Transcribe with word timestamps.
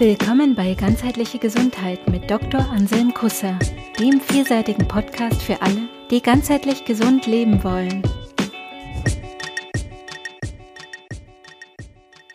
Willkommen 0.00 0.56
bei 0.56 0.74
Ganzheitliche 0.74 1.38
Gesundheit 1.38 2.08
mit 2.08 2.28
Dr. 2.28 2.68
Anselm 2.68 3.14
Kusser, 3.14 3.56
dem 4.00 4.20
vielseitigen 4.20 4.88
Podcast 4.88 5.40
für 5.40 5.62
alle, 5.62 5.88
die 6.10 6.20
ganzheitlich 6.20 6.84
gesund 6.84 7.28
leben 7.28 7.62
wollen. 7.62 8.02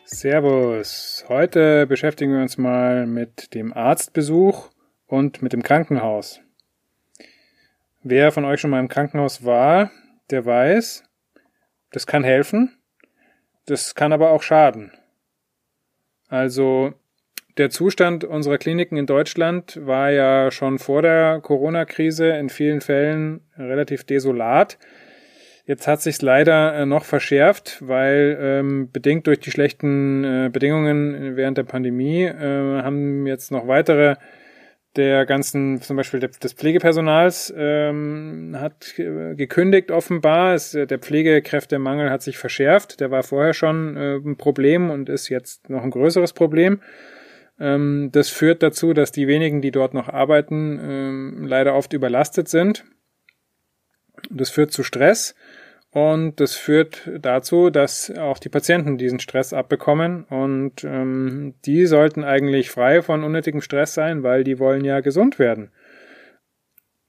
Servus. 0.06 1.26
Heute 1.28 1.86
beschäftigen 1.86 2.32
wir 2.32 2.42
uns 2.42 2.58
mal 2.58 3.06
mit 3.06 3.54
dem 3.54 3.74
Arztbesuch 3.74 4.70
und 5.06 5.42
mit 5.42 5.52
dem 5.52 5.62
Krankenhaus. 5.62 6.40
Wer 8.04 8.32
von 8.32 8.46
euch 8.46 8.62
schon 8.62 8.72
mal 8.72 8.80
im 8.80 8.88
Krankenhaus 8.88 9.44
war, 9.44 9.92
der 10.30 10.46
weiß, 10.46 11.04
das 11.92 12.08
kann 12.08 12.24
helfen, 12.24 12.78
das 13.66 13.96
kann 13.96 14.14
aber 14.14 14.30
auch 14.30 14.44
schaden. 14.44 14.94
Also 16.30 16.94
der 17.60 17.70
Zustand 17.70 18.24
unserer 18.24 18.58
Kliniken 18.58 18.98
in 18.98 19.06
Deutschland 19.06 19.80
war 19.86 20.10
ja 20.12 20.50
schon 20.50 20.80
vor 20.80 21.02
der 21.02 21.42
Corona-Krise 21.42 22.30
in 22.30 22.50
vielen 22.50 22.80
Fällen 22.80 23.42
relativ 23.58 24.06
desolat. 24.06 24.78
Jetzt 25.66 25.86
hat 25.86 26.02
sich 26.02 26.20
leider 26.22 26.74
äh, 26.74 26.86
noch 26.86 27.04
verschärft, 27.04 27.78
weil 27.82 28.38
ähm, 28.42 28.90
bedingt 28.92 29.28
durch 29.28 29.40
die 29.40 29.52
schlechten 29.52 30.24
äh, 30.24 30.50
Bedingungen 30.52 31.36
während 31.36 31.58
der 31.60 31.64
Pandemie 31.64 32.24
äh, 32.24 32.82
haben 32.82 33.28
jetzt 33.28 33.52
noch 33.52 33.68
weitere 33.68 34.16
der 34.96 35.28
ganzen, 35.28 35.82
zum 35.82 35.98
Beispiel 35.98 36.20
des 36.20 36.54
Pflegepersonals 36.54 37.54
ähm, 37.56 38.56
hat 38.58 38.96
gekündigt 38.96 39.92
offenbar. 39.92 40.56
Es, 40.56 40.72
der 40.72 40.98
Pflegekräftemangel 40.98 42.10
hat 42.10 42.24
sich 42.24 42.40
verschärft. 42.40 43.00
Der 43.00 43.12
war 43.12 43.22
vorher 43.22 43.54
schon 43.54 43.96
äh, 43.96 44.16
ein 44.16 44.38
Problem 44.38 44.90
und 44.90 45.10
ist 45.10 45.30
jetzt 45.30 45.70
noch 45.70 45.84
ein 45.84 45.92
größeres 45.92 46.34
Problem. 46.34 46.82
Ähm, 47.60 48.10
das 48.12 48.30
führt 48.30 48.64
dazu, 48.64 48.94
dass 48.94 49.12
die 49.12 49.28
wenigen, 49.28 49.62
die 49.62 49.72
dort 49.72 49.94
noch 49.94 50.08
arbeiten, 50.08 50.80
ähm, 50.82 51.46
leider 51.46 51.76
oft 51.76 51.94
überlastet 51.94 52.48
sind. 52.48 52.86
Das 54.30 54.50
führt 54.50 54.72
zu 54.72 54.84
Stress 54.84 55.36
und 55.92 56.40
das 56.40 56.56
führt 56.56 57.10
dazu, 57.20 57.70
dass 57.70 58.12
auch 58.12 58.38
die 58.38 58.50
Patienten 58.50 58.98
diesen 58.98 59.20
Stress 59.20 59.54
abbekommen 59.54 60.24
und 60.26 60.84
ähm, 60.84 61.56
die 61.66 61.86
sollten 61.88 62.24
eigentlich 62.24 62.70
frei 62.70 63.02
von 63.02 63.24
unnötigem 63.24 63.62
Stress 63.62 63.94
sein, 63.94 64.22
weil 64.22 64.44
die 64.44 64.60
wollen 64.60 64.86
ja 64.86 65.00
gesund 65.00 65.40
werden. 65.40 65.72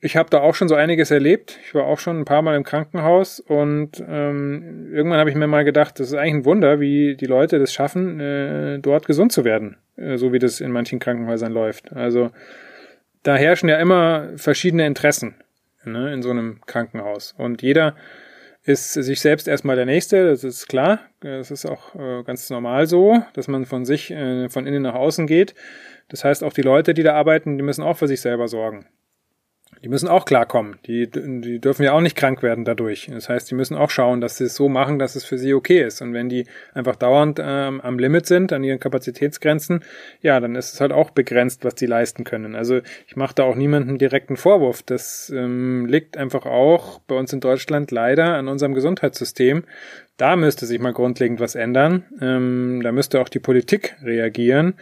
Ich 0.02 0.16
habe 0.16 0.30
da 0.30 0.40
auch 0.40 0.54
schon 0.54 0.68
so 0.68 0.76
einiges 0.76 1.10
erlebt. 1.10 1.58
Ich 1.66 1.74
war 1.74 1.84
auch 1.84 1.98
schon 1.98 2.18
ein 2.18 2.24
paar 2.24 2.40
Mal 2.40 2.56
im 2.56 2.64
Krankenhaus 2.64 3.38
und 3.38 4.02
ähm, 4.08 4.88
irgendwann 4.90 5.18
habe 5.18 5.28
ich 5.28 5.36
mir 5.36 5.46
mal 5.46 5.64
gedacht, 5.64 6.00
das 6.00 6.08
ist 6.08 6.14
eigentlich 6.14 6.36
ein 6.36 6.44
Wunder, 6.46 6.80
wie 6.80 7.16
die 7.16 7.26
Leute 7.26 7.58
das 7.58 7.74
schaffen, 7.74 8.18
äh, 8.18 8.78
dort 8.78 9.06
gesund 9.06 9.30
zu 9.30 9.44
werden, 9.44 9.76
so 10.16 10.32
wie 10.32 10.38
das 10.38 10.60
in 10.60 10.70
manchen 10.70 10.98
Krankenhäusern 10.98 11.52
läuft. 11.52 11.92
Also 11.92 12.30
da 13.22 13.36
herrschen 13.36 13.68
ja 13.68 13.78
immer 13.78 14.30
verschiedene 14.36 14.86
Interessen 14.86 15.34
ne, 15.84 16.12
in 16.12 16.22
so 16.22 16.30
einem 16.30 16.60
Krankenhaus 16.66 17.34
und 17.36 17.62
jeder 17.62 17.94
ist 18.62 18.92
sich 18.92 19.20
selbst 19.20 19.48
erstmal 19.48 19.76
der 19.76 19.86
Nächste, 19.86 20.28
das 20.28 20.44
ist 20.44 20.68
klar. 20.68 21.00
Das 21.20 21.50
ist 21.50 21.64
auch 21.64 21.94
äh, 21.94 22.22
ganz 22.24 22.50
normal 22.50 22.86
so, 22.86 23.22
dass 23.32 23.48
man 23.48 23.64
von 23.64 23.86
sich, 23.86 24.10
äh, 24.10 24.50
von 24.50 24.66
innen 24.66 24.82
nach 24.82 24.94
außen 24.94 25.26
geht. 25.26 25.54
Das 26.08 26.24
heißt, 26.24 26.44
auch 26.44 26.52
die 26.52 26.62
Leute, 26.62 26.92
die 26.92 27.02
da 27.02 27.14
arbeiten, 27.14 27.56
die 27.56 27.64
müssen 27.64 27.82
auch 27.82 27.96
für 27.96 28.06
sich 28.06 28.20
selber 28.20 28.48
sorgen 28.48 28.86
die 29.82 29.88
müssen 29.88 30.08
auch 30.08 30.26
klarkommen. 30.26 30.78
Die, 30.84 31.10
die 31.10 31.58
dürfen 31.58 31.84
ja 31.84 31.92
auch 31.92 32.02
nicht 32.02 32.16
krank 32.16 32.42
werden 32.42 32.66
dadurch. 32.66 33.08
Das 33.10 33.30
heißt, 33.30 33.50
die 33.50 33.54
müssen 33.54 33.76
auch 33.76 33.88
schauen, 33.88 34.20
dass 34.20 34.36
sie 34.36 34.44
es 34.44 34.54
so 34.54 34.68
machen, 34.68 34.98
dass 34.98 35.16
es 35.16 35.24
für 35.24 35.38
sie 35.38 35.54
okay 35.54 35.82
ist. 35.82 36.02
Und 36.02 36.12
wenn 36.12 36.28
die 36.28 36.46
einfach 36.74 36.96
dauernd 36.96 37.40
ähm, 37.42 37.80
am 37.80 37.98
Limit 37.98 38.26
sind, 38.26 38.52
an 38.52 38.62
ihren 38.62 38.78
Kapazitätsgrenzen, 38.78 39.82
ja, 40.20 40.38
dann 40.38 40.54
ist 40.54 40.74
es 40.74 40.80
halt 40.82 40.92
auch 40.92 41.10
begrenzt, 41.10 41.64
was 41.64 41.74
die 41.74 41.86
leisten 41.86 42.24
können. 42.24 42.54
Also 42.54 42.80
ich 43.06 43.16
mache 43.16 43.34
da 43.34 43.44
auch 43.44 43.54
niemanden 43.54 43.96
direkten 43.96 44.36
Vorwurf. 44.36 44.82
Das 44.82 45.32
ähm, 45.34 45.86
liegt 45.86 46.18
einfach 46.18 46.44
auch 46.44 46.98
bei 47.00 47.14
uns 47.14 47.32
in 47.32 47.40
Deutschland 47.40 47.90
leider 47.90 48.34
an 48.34 48.48
unserem 48.48 48.74
Gesundheitssystem. 48.74 49.64
Da 50.18 50.36
müsste 50.36 50.66
sich 50.66 50.78
mal 50.78 50.92
grundlegend 50.92 51.40
was 51.40 51.54
ändern. 51.54 52.04
Ähm, 52.20 52.80
da 52.82 52.92
müsste 52.92 53.18
auch 53.18 53.30
die 53.30 53.40
Politik 53.40 53.96
reagieren 54.02 54.74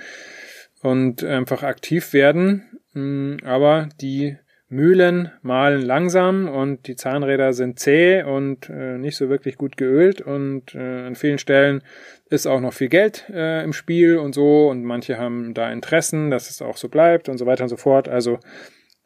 und 0.83 1.23
einfach 1.23 1.63
aktiv 1.63 2.13
werden. 2.13 2.65
Mm, 2.95 3.37
aber 3.45 3.89
die 4.01 4.37
Mühlen 4.71 5.31
mahlen 5.41 5.81
langsam 5.81 6.47
und 6.47 6.89
die 6.89 6.97
Zahnräder 6.97 7.55
sind 7.55 7.79
zäh 7.79 8.23
und 8.23 8.69
äh, 8.69 8.99
nicht 8.99 9.17
so 9.17 9.31
wirklich 9.31 9.57
gut 9.57 9.79
geölt 9.79 10.21
und 10.21 10.75
äh, 10.75 11.07
an 11.07 11.15
vielen 11.15 11.39
Stellen 11.39 11.83
ist 12.29 12.47
auch 12.47 12.61
noch 12.61 12.75
viel 12.75 12.89
Geld 12.89 13.25
äh, 13.31 13.65
im 13.65 13.73
Spiel 13.73 14.19
und 14.19 14.35
so 14.35 14.69
und 14.69 14.85
manche 14.85 15.17
haben 15.17 15.55
da 15.55 15.73
Interessen, 15.73 16.31
dass 16.31 16.51
es 16.51 16.61
auch 16.61 16.77
so 16.77 16.91
bleibt 16.91 17.31
und 17.31 17.39
so 17.39 17.47
weiter 17.47 17.63
und 17.63 17.71
so 17.71 17.79
fort. 17.79 18.09
Also 18.09 18.41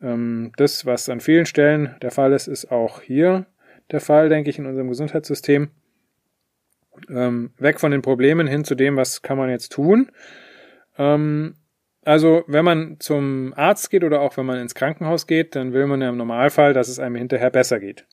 ähm, 0.02 0.50
das, 0.56 0.84
was 0.84 1.08
an 1.08 1.20
vielen 1.20 1.46
Stellen 1.46 1.94
der 2.02 2.10
Fall 2.10 2.32
ist, 2.32 2.48
ist 2.48 2.72
auch 2.72 3.00
hier 3.00 3.46
der 3.92 4.00
Fall, 4.00 4.28
denke 4.28 4.50
ich, 4.50 4.58
in 4.58 4.66
unserem 4.66 4.88
Gesundheitssystem. 4.88 5.70
Ähm, 7.08 7.52
weg 7.58 7.78
von 7.78 7.92
den 7.92 8.02
Problemen 8.02 8.48
hin 8.48 8.64
zu 8.64 8.74
dem, 8.74 8.96
was 8.96 9.22
kann 9.22 9.38
man 9.38 9.48
jetzt 9.48 9.72
tun. 9.72 10.10
Ähm, 10.98 11.54
also, 12.04 12.42
wenn 12.46 12.64
man 12.64 12.96
zum 12.98 13.54
Arzt 13.56 13.90
geht 13.90 14.02
oder 14.02 14.20
auch 14.20 14.36
wenn 14.36 14.46
man 14.46 14.58
ins 14.58 14.74
Krankenhaus 14.74 15.26
geht, 15.26 15.54
dann 15.54 15.72
will 15.72 15.86
man 15.86 16.00
ja 16.02 16.08
im 16.08 16.16
Normalfall, 16.16 16.72
dass 16.72 16.88
es 16.88 16.98
einem 16.98 17.16
hinterher 17.16 17.50
besser 17.50 17.78
geht. 17.78 18.06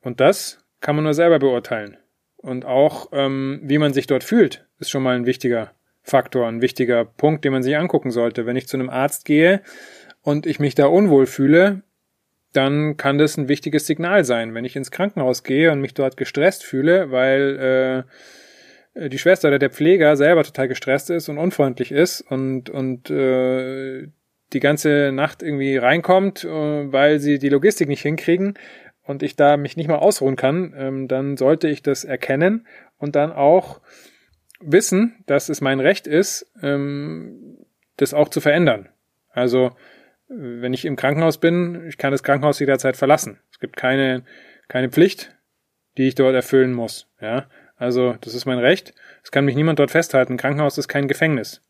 Und 0.00 0.20
das 0.20 0.64
kann 0.80 0.96
man 0.96 1.04
nur 1.04 1.14
selber 1.14 1.38
beurteilen. 1.38 1.96
Und 2.36 2.64
auch, 2.64 3.08
ähm, 3.12 3.60
wie 3.62 3.78
man 3.78 3.92
sich 3.92 4.06
dort 4.06 4.24
fühlt, 4.24 4.66
ist 4.78 4.90
schon 4.90 5.02
mal 5.02 5.16
ein 5.16 5.26
wichtiger 5.26 5.72
Faktor, 6.02 6.46
ein 6.46 6.62
wichtiger 6.62 7.04
Punkt, 7.04 7.44
den 7.44 7.52
man 7.52 7.62
sich 7.62 7.76
angucken 7.76 8.10
sollte. 8.10 8.46
Wenn 8.46 8.56
ich 8.56 8.68
zu 8.68 8.76
einem 8.76 8.90
Arzt 8.90 9.24
gehe 9.24 9.62
und 10.22 10.46
ich 10.46 10.60
mich 10.60 10.74
da 10.74 10.86
unwohl 10.86 11.26
fühle, 11.26 11.82
dann 12.52 12.96
kann 12.96 13.18
das 13.18 13.36
ein 13.36 13.48
wichtiges 13.48 13.86
Signal 13.86 14.24
sein. 14.24 14.54
Wenn 14.54 14.64
ich 14.64 14.76
ins 14.76 14.90
Krankenhaus 14.90 15.42
gehe 15.42 15.70
und 15.72 15.80
mich 15.80 15.94
dort 15.94 16.16
gestresst 16.16 16.64
fühle, 16.64 17.10
weil 17.10 18.04
äh, 18.06 18.10
die 18.96 19.18
Schwester 19.18 19.48
oder 19.48 19.58
der 19.58 19.70
Pfleger 19.70 20.16
selber 20.16 20.42
total 20.42 20.68
gestresst 20.68 21.10
ist 21.10 21.28
und 21.28 21.38
unfreundlich 21.38 21.92
ist 21.92 22.22
und, 22.22 22.70
und 22.70 23.10
äh, 23.10 24.08
die 24.52 24.60
ganze 24.60 25.12
Nacht 25.12 25.42
irgendwie 25.42 25.76
reinkommt, 25.76 26.44
äh, 26.44 26.48
weil 26.92 27.18
sie 27.20 27.38
die 27.38 27.48
Logistik 27.48 27.88
nicht 27.88 28.02
hinkriegen 28.02 28.54
und 29.02 29.22
ich 29.22 29.36
da 29.36 29.56
mich 29.56 29.76
nicht 29.76 29.88
mal 29.88 29.98
ausruhen 29.98 30.36
kann, 30.36 30.74
ähm, 30.76 31.08
dann 31.08 31.36
sollte 31.36 31.68
ich 31.68 31.82
das 31.82 32.04
erkennen 32.04 32.66
und 32.98 33.16
dann 33.16 33.32
auch 33.32 33.80
wissen, 34.60 35.22
dass 35.26 35.48
es 35.48 35.60
mein 35.60 35.80
Recht 35.80 36.06
ist, 36.06 36.50
ähm, 36.62 37.58
das 37.96 38.14
auch 38.14 38.30
zu 38.30 38.40
verändern. 38.40 38.88
Also 39.30 39.72
wenn 40.28 40.72
ich 40.72 40.84
im 40.84 40.96
Krankenhaus 40.96 41.38
bin, 41.38 41.86
ich 41.86 41.98
kann 41.98 42.12
das 42.12 42.22
Krankenhaus 42.22 42.58
jederzeit 42.58 42.96
verlassen. 42.96 43.38
Es 43.52 43.60
gibt 43.60 43.76
keine, 43.76 44.24
keine 44.68 44.88
Pflicht, 44.88 45.36
die 45.98 46.08
ich 46.08 46.14
dort 46.14 46.34
erfüllen 46.34 46.72
muss. 46.72 47.08
Ja, 47.20 47.46
also, 47.76 48.14
das 48.20 48.34
ist 48.34 48.46
mein 48.46 48.58
Recht. 48.58 48.94
Es 49.22 49.30
kann 49.30 49.44
mich 49.44 49.54
niemand 49.54 49.78
dort 49.78 49.90
festhalten. 49.90 50.34
Ein 50.34 50.38
Krankenhaus 50.38 50.78
ist 50.78 50.88
kein 50.88 51.08
Gefängnis. 51.08 51.62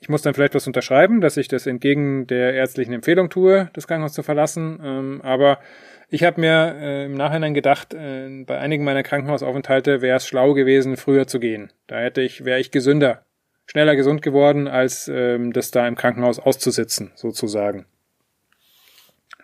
Ich 0.00 0.08
muss 0.08 0.22
dann 0.22 0.34
vielleicht 0.34 0.54
was 0.54 0.66
unterschreiben, 0.66 1.20
dass 1.20 1.36
ich 1.36 1.46
das 1.46 1.66
entgegen 1.66 2.26
der 2.26 2.54
ärztlichen 2.54 2.94
Empfehlung 2.94 3.28
tue, 3.28 3.68
das 3.74 3.86
Krankenhaus 3.86 4.14
zu 4.14 4.22
verlassen. 4.22 4.80
Ähm, 4.82 5.20
aber 5.22 5.60
ich 6.08 6.24
habe 6.24 6.40
mir 6.40 6.74
äh, 6.80 7.04
im 7.04 7.14
Nachhinein 7.14 7.54
gedacht, 7.54 7.94
äh, 7.94 8.44
bei 8.44 8.58
einigen 8.58 8.82
meiner 8.82 9.02
Krankenhausaufenthalte 9.02 10.00
wäre 10.00 10.16
es 10.16 10.26
schlau 10.26 10.54
gewesen, 10.54 10.96
früher 10.96 11.26
zu 11.26 11.38
gehen. 11.38 11.70
Da 11.86 12.00
hätte 12.00 12.22
ich, 12.22 12.44
wäre 12.44 12.58
ich 12.58 12.70
gesünder, 12.70 13.26
schneller 13.66 13.94
gesund 13.94 14.22
geworden, 14.22 14.66
als 14.66 15.06
ähm, 15.06 15.52
das 15.52 15.70
da 15.70 15.86
im 15.86 15.96
Krankenhaus 15.96 16.40
auszusitzen, 16.40 17.12
sozusagen. 17.14 17.86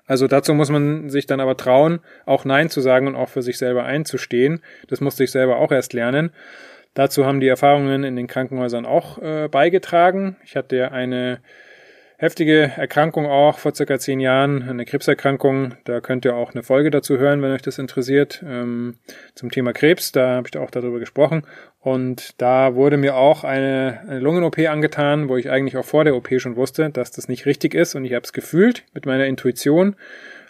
Also 0.06 0.28
dazu 0.28 0.54
muss 0.54 0.70
man 0.70 1.10
sich 1.10 1.26
dann 1.26 1.40
aber 1.40 1.56
trauen, 1.56 2.00
auch 2.24 2.44
Nein 2.44 2.70
zu 2.70 2.80
sagen 2.80 3.08
und 3.08 3.16
auch 3.16 3.28
für 3.28 3.42
sich 3.42 3.58
selber 3.58 3.84
einzustehen. 3.84 4.62
Das 4.88 5.00
musste 5.00 5.24
ich 5.24 5.30
selber 5.30 5.56
auch 5.56 5.72
erst 5.72 5.92
lernen. 5.92 6.30
Dazu 6.94 7.26
haben 7.26 7.40
die 7.40 7.48
Erfahrungen 7.48 8.04
in 8.04 8.16
den 8.16 8.26
Krankenhäusern 8.26 8.86
auch 8.86 9.18
äh, 9.18 9.48
beigetragen. 9.48 10.36
Ich 10.44 10.56
hatte 10.56 10.92
eine 10.92 11.40
heftige 12.18 12.72
Erkrankung 12.76 13.26
auch 13.26 13.58
vor 13.58 13.74
circa 13.74 13.98
zehn 13.98 14.20
Jahren, 14.20 14.68
eine 14.68 14.84
Krebserkrankung. 14.84 15.74
Da 15.84 16.00
könnt 16.00 16.24
ihr 16.24 16.34
auch 16.34 16.52
eine 16.52 16.62
Folge 16.62 16.90
dazu 16.90 17.18
hören, 17.18 17.42
wenn 17.42 17.52
euch 17.52 17.62
das 17.62 17.78
interessiert, 17.78 18.42
ähm, 18.46 18.98
zum 19.34 19.50
Thema 19.50 19.72
Krebs. 19.72 20.12
Da 20.12 20.36
habe 20.36 20.48
ich 20.48 20.58
auch 20.58 20.70
darüber 20.70 20.98
gesprochen. 20.98 21.46
Und 21.80 22.40
da 22.40 22.74
wurde 22.74 22.96
mir 22.96 23.16
auch 23.16 23.44
eine, 23.44 24.00
Lungen-OP 24.20 24.58
angetan, 24.58 25.28
wo 25.28 25.36
ich 25.36 25.50
eigentlich 25.50 25.76
auch 25.76 25.84
vor 25.84 26.04
der 26.04 26.16
OP 26.16 26.28
schon 26.38 26.56
wusste, 26.56 26.90
dass 26.90 27.10
das 27.10 27.28
nicht 27.28 27.46
richtig 27.46 27.74
ist. 27.74 27.94
Und 27.94 28.04
ich 28.04 28.14
habe 28.14 28.24
es 28.24 28.32
gefühlt 28.32 28.84
mit 28.94 29.06
meiner 29.06 29.26
Intuition, 29.26 29.96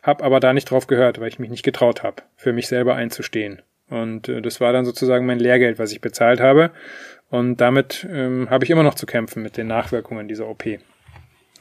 habe 0.03 0.25
aber 0.25 0.41
da 0.41 0.53
nicht 0.53 0.71
drauf 0.71 0.87
gehört, 0.87 1.21
weil 1.21 1.29
ich 1.29 1.39
mich 1.39 1.51
nicht 1.51 1.65
getraut 1.65 2.03
habe, 2.03 2.23
für 2.37 2.53
mich 2.53 2.69
selber 2.69 2.95
einzustehen. 2.95 3.63
Und 3.91 4.29
äh, 4.29 4.41
das 4.41 4.61
war 4.61 4.73
dann 4.73 4.85
sozusagen 4.85 5.27
mein 5.27 5.39
Lehrgeld, 5.39 5.79
was 5.79 5.93
ich 5.93 6.01
bezahlt 6.01 6.41
habe. 6.41 6.71
Und 7.29 7.61
damit 7.61 8.07
ähm, 8.11 8.49
habe 8.51 8.65
ich 8.65 8.71
immer 8.71 8.85
noch 8.85 8.95
zu 8.95 9.07
kämpfen 9.07 9.43
mit 9.43 9.57
den 9.57 9.67
Nachwirkungen 9.67 10.29
dieser 10.29 10.49
OP. 10.49 10.65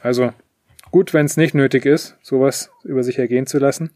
Also 0.06 0.32
gut, 0.92 1.14
wenn 1.14 1.26
es 1.26 1.36
nicht 1.36 1.52
nötig 1.52 1.84
ist, 1.84 2.16
sowas 2.22 2.70
über 2.84 3.02
sich 3.02 3.18
ergehen 3.18 3.48
zu 3.48 3.58
lassen. 3.58 3.90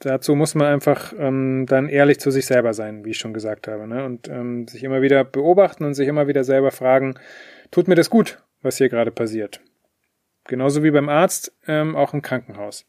dazu 0.00 0.34
muss 0.34 0.54
man 0.54 0.66
einfach 0.66 1.14
ähm, 1.18 1.64
dann 1.66 1.88
ehrlich 1.88 2.20
zu 2.20 2.30
sich 2.30 2.44
selber 2.44 2.74
sein, 2.74 3.06
wie 3.06 3.12
ich 3.12 3.18
schon 3.18 3.32
gesagt 3.32 3.68
habe. 3.68 3.88
Ne? 3.88 4.04
Und 4.04 4.28
ähm, 4.28 4.68
sich 4.68 4.84
immer 4.84 5.00
wieder 5.00 5.24
beobachten 5.24 5.82
und 5.86 5.94
sich 5.94 6.08
immer 6.08 6.28
wieder 6.28 6.44
selber 6.44 6.72
fragen, 6.72 7.14
tut 7.70 7.88
mir 7.88 7.94
das 7.94 8.10
gut, 8.10 8.44
was 8.60 8.76
hier 8.76 8.90
gerade 8.90 9.10
passiert? 9.10 9.62
Genauso 10.44 10.82
wie 10.82 10.90
beim 10.90 11.08
Arzt, 11.08 11.54
ähm, 11.66 11.96
auch 11.96 12.12
im 12.12 12.20
Krankenhaus. 12.20 12.84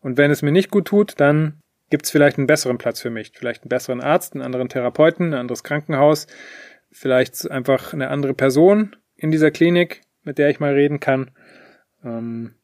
Und 0.00 0.18
wenn 0.18 0.32
es 0.32 0.42
mir 0.42 0.50
nicht 0.50 0.72
gut 0.72 0.88
tut, 0.88 1.14
dann 1.20 1.60
gibt 1.90 2.06
es 2.06 2.10
vielleicht 2.10 2.38
einen 2.38 2.48
besseren 2.48 2.78
Platz 2.78 3.00
für 3.00 3.10
mich. 3.10 3.30
Vielleicht 3.36 3.62
einen 3.62 3.68
besseren 3.68 4.00
Arzt, 4.00 4.34
einen 4.34 4.42
anderen 4.42 4.68
Therapeuten, 4.68 5.28
ein 5.28 5.38
anderes 5.38 5.62
Krankenhaus, 5.62 6.26
vielleicht 6.90 7.48
einfach 7.48 7.92
eine 7.92 8.08
andere 8.08 8.34
Person 8.34 8.96
in 9.16 9.30
dieser 9.30 9.50
Klinik, 9.50 10.02
mit 10.22 10.38
der 10.38 10.50
ich 10.50 10.60
mal 10.60 10.74
reden 10.74 11.00
kann. 11.00 11.30
Ähm, 12.04 12.54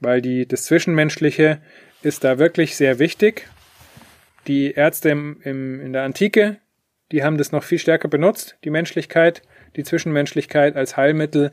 weil 0.00 0.22
die, 0.22 0.46
das 0.46 0.64
Zwischenmenschliche 0.64 1.60
ist 2.02 2.24
da 2.24 2.38
wirklich 2.38 2.76
sehr 2.76 2.98
wichtig. 2.98 3.48
Die 4.46 4.72
Ärzte 4.72 5.10
im, 5.10 5.40
im, 5.42 5.80
in 5.80 5.92
der 5.92 6.02
Antike, 6.02 6.56
die 7.12 7.22
haben 7.22 7.38
das 7.38 7.52
noch 7.52 7.64
viel 7.64 7.78
stärker 7.78 8.08
benutzt, 8.08 8.56
die 8.64 8.70
Menschlichkeit, 8.70 9.42
die 9.76 9.84
Zwischenmenschlichkeit 9.84 10.76
als 10.76 10.96
Heilmittel. 10.96 11.52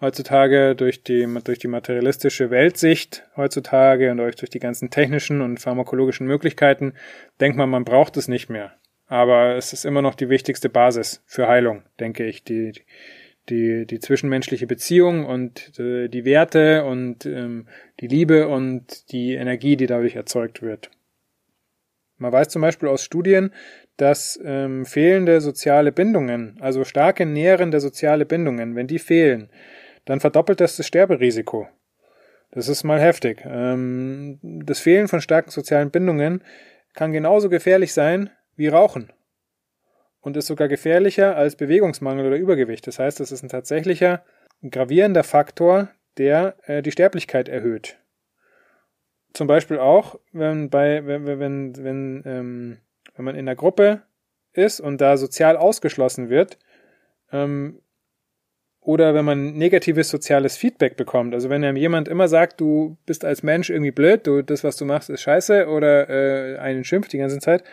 Heutzutage 0.00 0.76
durch 0.76 1.02
die, 1.02 1.26
durch 1.42 1.58
die 1.58 1.66
materialistische 1.66 2.50
Weltsicht 2.50 3.24
heutzutage 3.36 4.12
und 4.12 4.18
durch, 4.18 4.36
die 4.36 4.60
ganzen 4.60 4.90
technischen 4.90 5.40
und 5.40 5.58
pharmakologischen 5.58 6.24
Möglichkeiten 6.24 6.94
denkt 7.40 7.58
man, 7.58 7.68
man 7.68 7.84
braucht 7.84 8.16
es 8.16 8.28
nicht 8.28 8.48
mehr. 8.48 8.74
Aber 9.08 9.56
es 9.56 9.72
ist 9.72 9.84
immer 9.84 10.00
noch 10.00 10.14
die 10.14 10.28
wichtigste 10.28 10.68
Basis 10.68 11.24
für 11.26 11.48
Heilung, 11.48 11.82
denke 11.98 12.24
ich. 12.26 12.44
Die, 12.44 12.74
die, 13.50 13.86
die 13.86 13.98
zwischenmenschliche 13.98 14.66
Beziehung 14.66 15.24
und 15.24 15.78
äh, 15.78 16.08
die 16.08 16.24
Werte 16.24 16.84
und 16.84 17.26
ähm, 17.26 17.66
die 18.00 18.06
Liebe 18.06 18.48
und 18.48 19.10
die 19.12 19.34
Energie, 19.34 19.76
die 19.76 19.86
dadurch 19.86 20.16
erzeugt 20.16 20.62
wird. 20.62 20.90
Man 22.16 22.32
weiß 22.32 22.48
zum 22.48 22.62
Beispiel 22.62 22.88
aus 22.88 23.04
Studien, 23.04 23.52
dass 23.96 24.38
ähm, 24.44 24.84
fehlende 24.86 25.40
soziale 25.40 25.92
Bindungen, 25.92 26.56
also 26.60 26.84
starke 26.84 27.26
nährende 27.26 27.80
soziale 27.80 28.26
Bindungen, 28.26 28.74
wenn 28.76 28.86
die 28.86 28.98
fehlen, 28.98 29.50
dann 30.04 30.20
verdoppelt 30.20 30.60
das 30.60 30.76
das 30.76 30.86
Sterberisiko. 30.86 31.68
Das 32.50 32.68
ist 32.68 32.84
mal 32.84 33.00
heftig. 33.00 33.42
Ähm, 33.44 34.38
das 34.42 34.80
Fehlen 34.80 35.08
von 35.08 35.20
starken 35.20 35.50
sozialen 35.50 35.90
Bindungen 35.90 36.42
kann 36.94 37.12
genauso 37.12 37.48
gefährlich 37.48 37.92
sein 37.92 38.30
wie 38.56 38.68
Rauchen 38.68 39.12
und 40.20 40.36
ist 40.36 40.46
sogar 40.46 40.68
gefährlicher 40.68 41.36
als 41.36 41.56
Bewegungsmangel 41.56 42.26
oder 42.26 42.36
Übergewicht. 42.36 42.86
Das 42.86 42.98
heißt, 42.98 43.20
es 43.20 43.32
ist 43.32 43.42
ein 43.42 43.48
tatsächlicher 43.48 44.24
gravierender 44.68 45.24
Faktor, 45.24 45.88
der 46.16 46.56
äh, 46.66 46.82
die 46.82 46.90
Sterblichkeit 46.90 47.48
erhöht. 47.48 47.98
Zum 49.32 49.46
Beispiel 49.46 49.78
auch, 49.78 50.18
wenn 50.32 50.70
bei 50.70 51.06
wenn 51.06 51.26
wenn 51.26 51.76
wenn 51.76 52.22
ähm, 52.24 52.78
wenn 53.14 53.24
man 53.24 53.36
in 53.36 53.46
der 53.46 53.56
Gruppe 53.56 54.02
ist 54.52 54.80
und 54.80 55.00
da 55.00 55.16
sozial 55.16 55.56
ausgeschlossen 55.56 56.30
wird, 56.30 56.58
ähm, 57.30 57.80
oder 58.80 59.12
wenn 59.12 59.24
man 59.24 59.52
negatives 59.52 60.08
soziales 60.08 60.56
Feedback 60.56 60.96
bekommt. 60.96 61.34
Also 61.34 61.50
wenn 61.50 61.62
einem 61.62 61.76
jemand 61.76 62.08
immer 62.08 62.26
sagt, 62.26 62.58
du 62.58 62.96
bist 63.04 63.22
als 63.22 63.42
Mensch 63.42 63.68
irgendwie 63.68 63.90
blöd, 63.90 64.26
du 64.26 64.42
das 64.42 64.64
was 64.64 64.76
du 64.76 64.86
machst 64.86 65.10
ist 65.10 65.20
scheiße 65.20 65.68
oder 65.68 66.08
äh, 66.08 66.58
einen 66.58 66.84
schimpft 66.84 67.12
die 67.12 67.18
ganze 67.18 67.38
Zeit, 67.38 67.64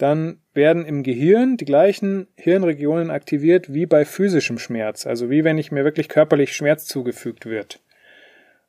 dann 0.00 0.40
werden 0.54 0.86
im 0.86 1.02
Gehirn 1.02 1.58
die 1.58 1.66
gleichen 1.66 2.26
Hirnregionen 2.36 3.10
aktiviert 3.10 3.72
wie 3.74 3.84
bei 3.84 4.06
physischem 4.06 4.58
Schmerz, 4.58 5.06
also 5.06 5.28
wie 5.28 5.44
wenn 5.44 5.58
ich 5.58 5.72
mir 5.72 5.84
wirklich 5.84 6.08
körperlich 6.08 6.56
Schmerz 6.56 6.86
zugefügt 6.86 7.44
wird. 7.44 7.80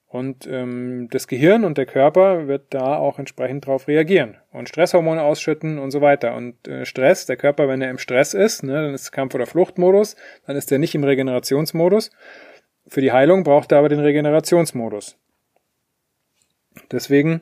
Und 0.08 0.46
ähm, 0.46 1.08
das 1.10 1.30
Gehirn 1.30 1.64
und 1.64 1.78
der 1.78 1.86
Körper 1.86 2.50
wird 2.50 2.66
da 2.72 2.98
auch 2.98 3.18
entsprechend 3.18 3.66
drauf 3.66 3.88
reagieren 3.88 4.36
und 4.52 4.68
Stresshormone 4.68 5.22
ausschütten 5.22 5.80
und 5.80 5.92
so 5.92 6.02
weiter. 6.02 6.36
Und 6.36 6.68
äh, 6.68 6.86
Stress, 6.86 7.28
der 7.28 7.38
Körper, 7.38 7.70
wenn 7.70 7.82
er 7.82 7.90
im 7.90 7.98
Stress 7.98 8.34
ist, 8.34 8.62
ne, 8.64 8.74
dann 8.74 8.94
ist 8.94 9.14
Kampf- 9.14 9.36
oder 9.36 9.46
Fluchtmodus, 9.46 10.18
dann 10.46 10.58
ist 10.58 10.70
er 10.70 10.80
nicht 10.80 10.96
im 10.96 11.06
Regenerationsmodus. 11.06 12.12
Für 12.88 13.00
die 13.00 13.14
Heilung 13.14 13.46
braucht 13.46 13.72
er 13.72 13.78
aber 13.78 13.88
den 13.88 14.02
Regenerationsmodus. 14.02 15.18
Deswegen 16.92 17.42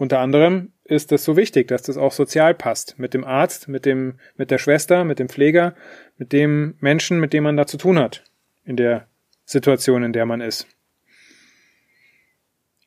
unter 0.00 0.20
anderem 0.20 0.72
ist 0.84 1.12
es 1.12 1.24
so 1.24 1.36
wichtig, 1.36 1.68
dass 1.68 1.82
das 1.82 1.98
auch 1.98 2.12
sozial 2.12 2.54
passt. 2.54 2.98
Mit 2.98 3.12
dem 3.12 3.22
Arzt, 3.22 3.68
mit 3.68 3.84
dem, 3.84 4.18
mit 4.34 4.50
der 4.50 4.56
Schwester, 4.56 5.04
mit 5.04 5.18
dem 5.18 5.28
Pfleger, 5.28 5.74
mit 6.16 6.32
dem 6.32 6.74
Menschen, 6.80 7.20
mit 7.20 7.34
dem 7.34 7.44
man 7.44 7.58
da 7.58 7.66
zu 7.66 7.76
tun 7.76 7.98
hat. 7.98 8.24
In 8.64 8.76
der 8.76 9.08
Situation, 9.44 10.02
in 10.02 10.14
der 10.14 10.24
man 10.24 10.40
ist. 10.40 10.66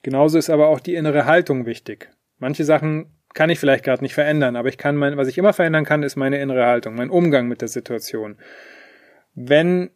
Genauso 0.02 0.40
ist 0.40 0.50
aber 0.50 0.70
auch 0.70 0.80
die 0.80 0.96
innere 0.96 1.26
Haltung 1.26 1.68
wichtig. 1.68 2.10
Manche 2.40 2.66
Sachen 2.66 3.14
kann 3.36 3.52
ich 3.52 3.60
vielleicht 3.60 3.84
gerade 3.84 4.04
nicht 4.04 4.16
verändern, 4.16 4.56
aber 4.56 4.70
ich 4.70 4.80
kann 4.80 4.96
mein, 4.96 5.16
was 5.16 5.28
ich 5.28 5.38
immer 5.38 5.54
verändern 5.54 5.86
kann, 5.86 6.02
ist 6.02 6.16
meine 6.16 6.42
innere 6.42 6.66
Haltung, 6.66 6.96
mein 6.96 7.12
Umgang 7.12 7.48
mit 7.48 7.62
der 7.62 7.68
Situation. 7.68 8.40
Wenn 9.36 9.92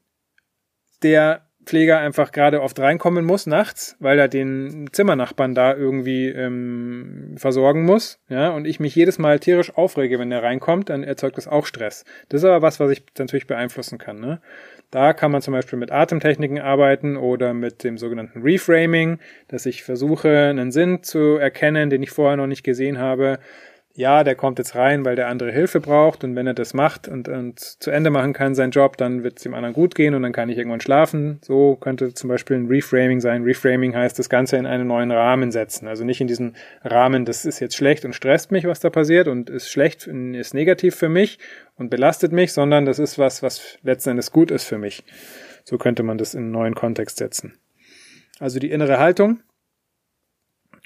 der 1.01 1.46
Pfleger 1.67 1.99
einfach 1.99 2.31
gerade 2.31 2.61
oft 2.61 2.79
reinkommen 2.79 3.25
muss 3.25 3.45
nachts, 3.45 3.95
weil 3.99 4.17
er 4.17 4.27
den 4.27 4.89
Zimmernachbarn 4.91 5.53
da 5.53 5.75
irgendwie 5.75 6.27
ähm, 6.29 7.35
versorgen 7.37 7.85
muss, 7.85 8.19
ja, 8.29 8.49
und 8.49 8.65
ich 8.65 8.79
mich 8.79 8.95
jedes 8.95 9.19
Mal 9.19 9.39
tierisch 9.39 9.75
aufrege, 9.75 10.17
wenn 10.17 10.31
er 10.31 10.43
reinkommt, 10.43 10.89
dann 10.89 11.03
erzeugt 11.03 11.37
das 11.37 11.47
auch 11.47 11.65
Stress. 11.65 12.05
Das 12.29 12.41
ist 12.41 12.45
aber 12.45 12.61
was, 12.61 12.79
was 12.79 12.91
ich 12.91 13.03
natürlich 13.17 13.47
beeinflussen 13.47 13.97
kann. 13.97 14.19
Ne? 14.19 14.41
Da 14.89 15.13
kann 15.13 15.31
man 15.31 15.41
zum 15.41 15.53
Beispiel 15.53 15.77
mit 15.77 15.91
Atemtechniken 15.91 16.59
arbeiten 16.59 17.17
oder 17.17 17.53
mit 17.53 17.83
dem 17.83 17.97
sogenannten 17.97 18.41
Reframing, 18.41 19.19
dass 19.49 19.65
ich 19.65 19.83
versuche, 19.83 20.47
einen 20.49 20.71
Sinn 20.71 21.03
zu 21.03 21.35
erkennen, 21.35 21.89
den 21.89 22.01
ich 22.01 22.11
vorher 22.11 22.37
noch 22.37 22.47
nicht 22.47 22.63
gesehen 22.63 22.97
habe 22.97 23.39
ja, 23.97 24.23
der 24.23 24.35
kommt 24.35 24.59
jetzt 24.59 24.75
rein, 24.75 25.05
weil 25.05 25.15
der 25.15 25.27
andere 25.27 25.51
Hilfe 25.51 25.79
braucht 25.79 26.23
und 26.23 26.35
wenn 26.35 26.45
er 26.45 26.53
das 26.53 26.75
macht 26.75 27.07
und, 27.07 27.27
und 27.27 27.59
zu 27.59 27.89
Ende 27.89 28.11
machen 28.11 28.31
kann, 28.31 28.53
seinen 28.53 28.69
Job, 28.69 28.95
dann 28.95 29.23
wird 29.23 29.37
es 29.37 29.43
dem 29.43 29.55
anderen 29.55 29.73
gut 29.73 29.95
gehen 29.95 30.13
und 30.13 30.21
dann 30.21 30.33
kann 30.33 30.49
ich 30.49 30.57
irgendwann 30.59 30.81
schlafen. 30.81 31.39
So 31.41 31.75
könnte 31.77 32.13
zum 32.13 32.27
Beispiel 32.27 32.57
ein 32.57 32.67
Reframing 32.67 33.21
sein. 33.21 33.41
Reframing 33.41 33.95
heißt, 33.95 34.19
das 34.19 34.29
Ganze 34.29 34.57
in 34.57 34.67
einen 34.67 34.85
neuen 34.85 35.09
Rahmen 35.09 35.51
setzen. 35.51 35.87
Also 35.87 36.03
nicht 36.03 36.21
in 36.21 36.27
diesen 36.27 36.55
Rahmen, 36.83 37.25
das 37.25 37.43
ist 37.43 37.59
jetzt 37.59 37.75
schlecht 37.75 38.05
und 38.05 38.13
stresst 38.13 38.51
mich, 38.51 38.65
was 38.65 38.79
da 38.79 38.91
passiert 38.91 39.27
und 39.27 39.49
ist 39.49 39.67
schlecht, 39.67 40.05
ist 40.05 40.53
negativ 40.53 40.95
für 40.95 41.09
mich 41.09 41.39
und 41.75 41.89
belastet 41.89 42.31
mich, 42.31 42.53
sondern 42.53 42.85
das 42.85 42.99
ist 42.99 43.17
was, 43.17 43.41
was 43.41 43.79
letzten 43.81 44.11
Endes 44.11 44.31
gut 44.31 44.51
ist 44.51 44.65
für 44.65 44.77
mich. 44.77 45.05
So 45.63 45.79
könnte 45.79 46.03
man 46.03 46.19
das 46.19 46.35
in 46.35 46.43
einen 46.43 46.51
neuen 46.51 46.75
Kontext 46.75 47.17
setzen. 47.17 47.57
Also 48.39 48.59
die 48.59 48.69
innere 48.69 48.99
Haltung 48.99 49.39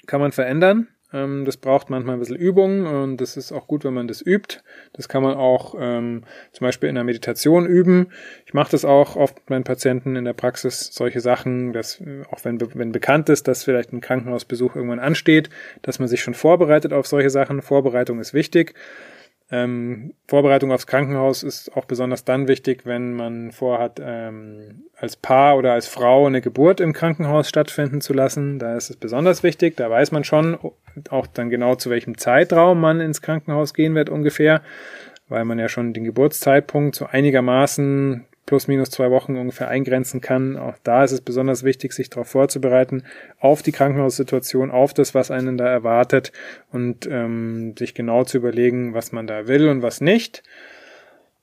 kann 0.06 0.22
man 0.22 0.32
verändern 0.32 0.88
ähm, 1.12 1.44
das 1.44 1.56
braucht 1.56 1.90
manchmal 1.90 2.16
ein 2.16 2.18
bisschen 2.18 2.36
Übung 2.36 2.86
und 2.86 3.18
das 3.18 3.36
ist 3.36 3.52
auch 3.52 3.66
gut, 3.66 3.84
wenn 3.84 3.94
man 3.94 4.08
das 4.08 4.24
übt. 4.24 4.60
Das 4.92 5.08
kann 5.08 5.22
man 5.22 5.34
auch 5.34 5.74
ähm, 5.78 6.24
zum 6.52 6.64
Beispiel 6.64 6.88
in 6.88 6.94
der 6.94 7.04
Meditation 7.04 7.66
üben. 7.66 8.08
Ich 8.46 8.54
mache 8.54 8.70
das 8.70 8.84
auch 8.84 9.16
oft 9.16 9.36
mit 9.36 9.50
meinen 9.50 9.64
Patienten 9.64 10.16
in 10.16 10.24
der 10.24 10.32
Praxis, 10.32 10.90
solche 10.92 11.20
Sachen, 11.20 11.72
dass 11.72 12.02
auch 12.30 12.44
wenn, 12.44 12.60
wenn 12.74 12.92
bekannt 12.92 13.28
ist, 13.28 13.48
dass 13.48 13.64
vielleicht 13.64 13.92
ein 13.92 14.00
Krankenhausbesuch 14.00 14.76
irgendwann 14.76 15.00
ansteht, 15.00 15.50
dass 15.82 15.98
man 15.98 16.08
sich 16.08 16.22
schon 16.22 16.34
vorbereitet 16.34 16.92
auf 16.92 17.06
solche 17.06 17.30
Sachen. 17.30 17.62
Vorbereitung 17.62 18.20
ist 18.20 18.34
wichtig. 18.34 18.74
Ähm, 19.54 20.14
Vorbereitung 20.28 20.72
aufs 20.72 20.86
Krankenhaus 20.86 21.42
ist 21.42 21.76
auch 21.76 21.84
besonders 21.84 22.24
dann 22.24 22.48
wichtig, 22.48 22.86
wenn 22.86 23.12
man 23.12 23.52
vorhat, 23.52 24.00
ähm, 24.02 24.84
als 24.96 25.16
Paar 25.16 25.58
oder 25.58 25.74
als 25.74 25.86
Frau 25.86 26.26
eine 26.26 26.40
Geburt 26.40 26.80
im 26.80 26.94
Krankenhaus 26.94 27.50
stattfinden 27.50 28.00
zu 28.00 28.14
lassen. 28.14 28.58
Da 28.58 28.74
ist 28.76 28.88
es 28.88 28.96
besonders 28.96 29.42
wichtig. 29.42 29.76
Da 29.76 29.90
weiß 29.90 30.10
man 30.10 30.24
schon 30.24 30.58
auch 31.10 31.26
dann 31.26 31.50
genau, 31.50 31.74
zu 31.74 31.90
welchem 31.90 32.16
Zeitraum 32.16 32.80
man 32.80 33.00
ins 33.00 33.20
Krankenhaus 33.20 33.74
gehen 33.74 33.94
wird 33.94 34.08
ungefähr, 34.08 34.62
weil 35.28 35.44
man 35.44 35.58
ja 35.58 35.68
schon 35.68 35.92
den 35.92 36.04
Geburtszeitpunkt 36.04 36.96
so 36.96 37.04
einigermaßen 37.04 38.24
plus 38.46 38.68
minus 38.68 38.90
zwei 38.90 39.10
Wochen 39.10 39.36
ungefähr 39.36 39.68
eingrenzen 39.68 40.20
kann. 40.20 40.56
Auch 40.56 40.74
da 40.82 41.04
ist 41.04 41.12
es 41.12 41.20
besonders 41.20 41.62
wichtig, 41.62 41.92
sich 41.92 42.10
darauf 42.10 42.28
vorzubereiten, 42.28 43.04
auf 43.38 43.62
die 43.62 43.72
Krankenhaussituation, 43.72 44.70
auf 44.70 44.94
das, 44.94 45.14
was 45.14 45.30
einen 45.30 45.56
da 45.56 45.68
erwartet 45.68 46.32
und 46.70 47.06
ähm, 47.06 47.74
sich 47.78 47.94
genau 47.94 48.24
zu 48.24 48.38
überlegen, 48.38 48.94
was 48.94 49.12
man 49.12 49.26
da 49.26 49.46
will 49.46 49.68
und 49.68 49.82
was 49.82 50.00
nicht. 50.00 50.42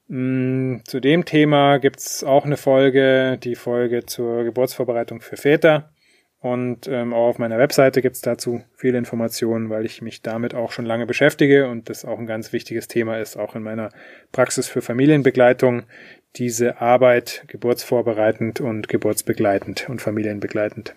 Mm, 0.08 0.78
zu 0.86 1.00
dem 1.00 1.24
Thema 1.24 1.78
gibt's 1.78 2.24
auch 2.24 2.46
eine 2.46 2.58
Folge, 2.58 3.38
die 3.42 3.56
Folge 3.56 4.06
zur 4.06 4.44
Geburtsvorbereitung 4.44 5.22
für 5.22 5.38
Väter. 5.38 5.92
Und 6.42 6.88
ähm, 6.88 7.14
auch 7.14 7.28
auf 7.28 7.38
meiner 7.38 7.58
Webseite 7.58 8.02
gibt's 8.02 8.22
dazu 8.22 8.64
viele 8.74 8.98
Informationen, 8.98 9.70
weil 9.70 9.86
ich 9.86 10.02
mich 10.02 10.22
damit 10.22 10.56
auch 10.56 10.72
schon 10.72 10.86
lange 10.86 11.06
beschäftige 11.06 11.68
und 11.68 11.90
das 11.90 12.06
auch 12.06 12.18
ein 12.18 12.28
ganz 12.28 12.54
wichtiges 12.54 12.88
Thema 12.88 13.20
ist, 13.20 13.36
auch 13.36 13.56
in 13.56 13.64
meiner 13.64 13.90
Praxis 14.32 14.70
für 14.70 14.82
Familienbegleitung, 14.82 15.84
diese 16.36 16.80
Arbeit 16.82 17.44
geburtsvorbereitend 17.48 18.62
und 18.62 18.88
geburtsbegleitend 18.88 19.90
und 19.90 20.02
familienbegleitend. 20.02 20.96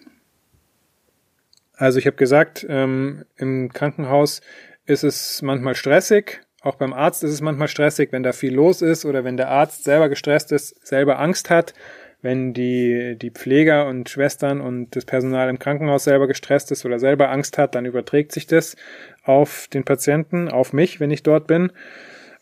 Also 1.74 1.98
ich 1.98 2.06
habe 2.06 2.16
gesagt, 2.16 2.66
ähm, 2.68 3.24
im 3.36 3.72
Krankenhaus 3.72 4.40
ist 4.84 5.04
es 5.04 5.42
manchmal 5.42 5.74
stressig, 5.74 6.42
auch 6.62 6.76
beim 6.76 6.92
Arzt 6.92 7.24
ist 7.24 7.32
es 7.32 7.40
manchmal 7.40 7.68
stressig, 7.68 8.12
wenn 8.12 8.22
da 8.22 8.32
viel 8.32 8.54
los 8.54 8.82
ist 8.82 9.04
oder 9.04 9.24
wenn 9.24 9.36
der 9.36 9.48
Arzt 9.48 9.82
selber 9.82 10.08
gestresst 10.08 10.52
ist, 10.52 10.86
selber 10.86 11.18
Angst 11.18 11.50
hat, 11.50 11.74
wenn 12.20 12.54
die, 12.54 13.16
die 13.20 13.32
Pfleger 13.32 13.88
und 13.88 14.08
Schwestern 14.08 14.60
und 14.60 14.94
das 14.94 15.04
Personal 15.04 15.48
im 15.48 15.58
Krankenhaus 15.58 16.04
selber 16.04 16.28
gestresst 16.28 16.70
ist 16.70 16.84
oder 16.84 17.00
selber 17.00 17.30
Angst 17.30 17.58
hat, 17.58 17.74
dann 17.74 17.84
überträgt 17.84 18.30
sich 18.30 18.46
das 18.46 18.76
auf 19.24 19.66
den 19.72 19.84
Patienten, 19.84 20.48
auf 20.48 20.72
mich, 20.72 21.00
wenn 21.00 21.10
ich 21.10 21.24
dort 21.24 21.48
bin. 21.48 21.72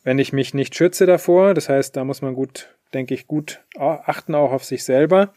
Wenn 0.04 0.18
ich 0.18 0.34
mich 0.34 0.52
nicht 0.52 0.74
schütze 0.74 1.06
davor, 1.06 1.54
das 1.54 1.70
heißt, 1.70 1.96
da 1.96 2.04
muss 2.04 2.20
man 2.20 2.34
gut, 2.34 2.74
denke 2.94 3.14
ich, 3.14 3.26
gut 3.26 3.64
achten 3.76 4.34
auch 4.34 4.52
auf 4.52 4.64
sich 4.64 4.84
selber 4.84 5.32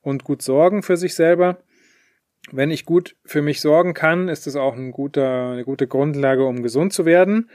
und 0.00 0.24
gut 0.24 0.42
sorgen 0.42 0.82
für 0.82 0.96
sich 0.96 1.14
selber. 1.14 1.58
Wenn 2.50 2.70
ich 2.70 2.84
gut 2.84 3.16
für 3.24 3.42
mich 3.42 3.60
sorgen 3.60 3.94
kann, 3.94 4.28
ist 4.28 4.46
das 4.46 4.56
auch 4.56 4.74
ein 4.74 4.90
guter, 4.90 5.50
eine 5.50 5.64
gute 5.64 5.86
Grundlage, 5.86 6.44
um 6.44 6.62
gesund 6.62 6.92
zu 6.92 7.04
werden. 7.04 7.50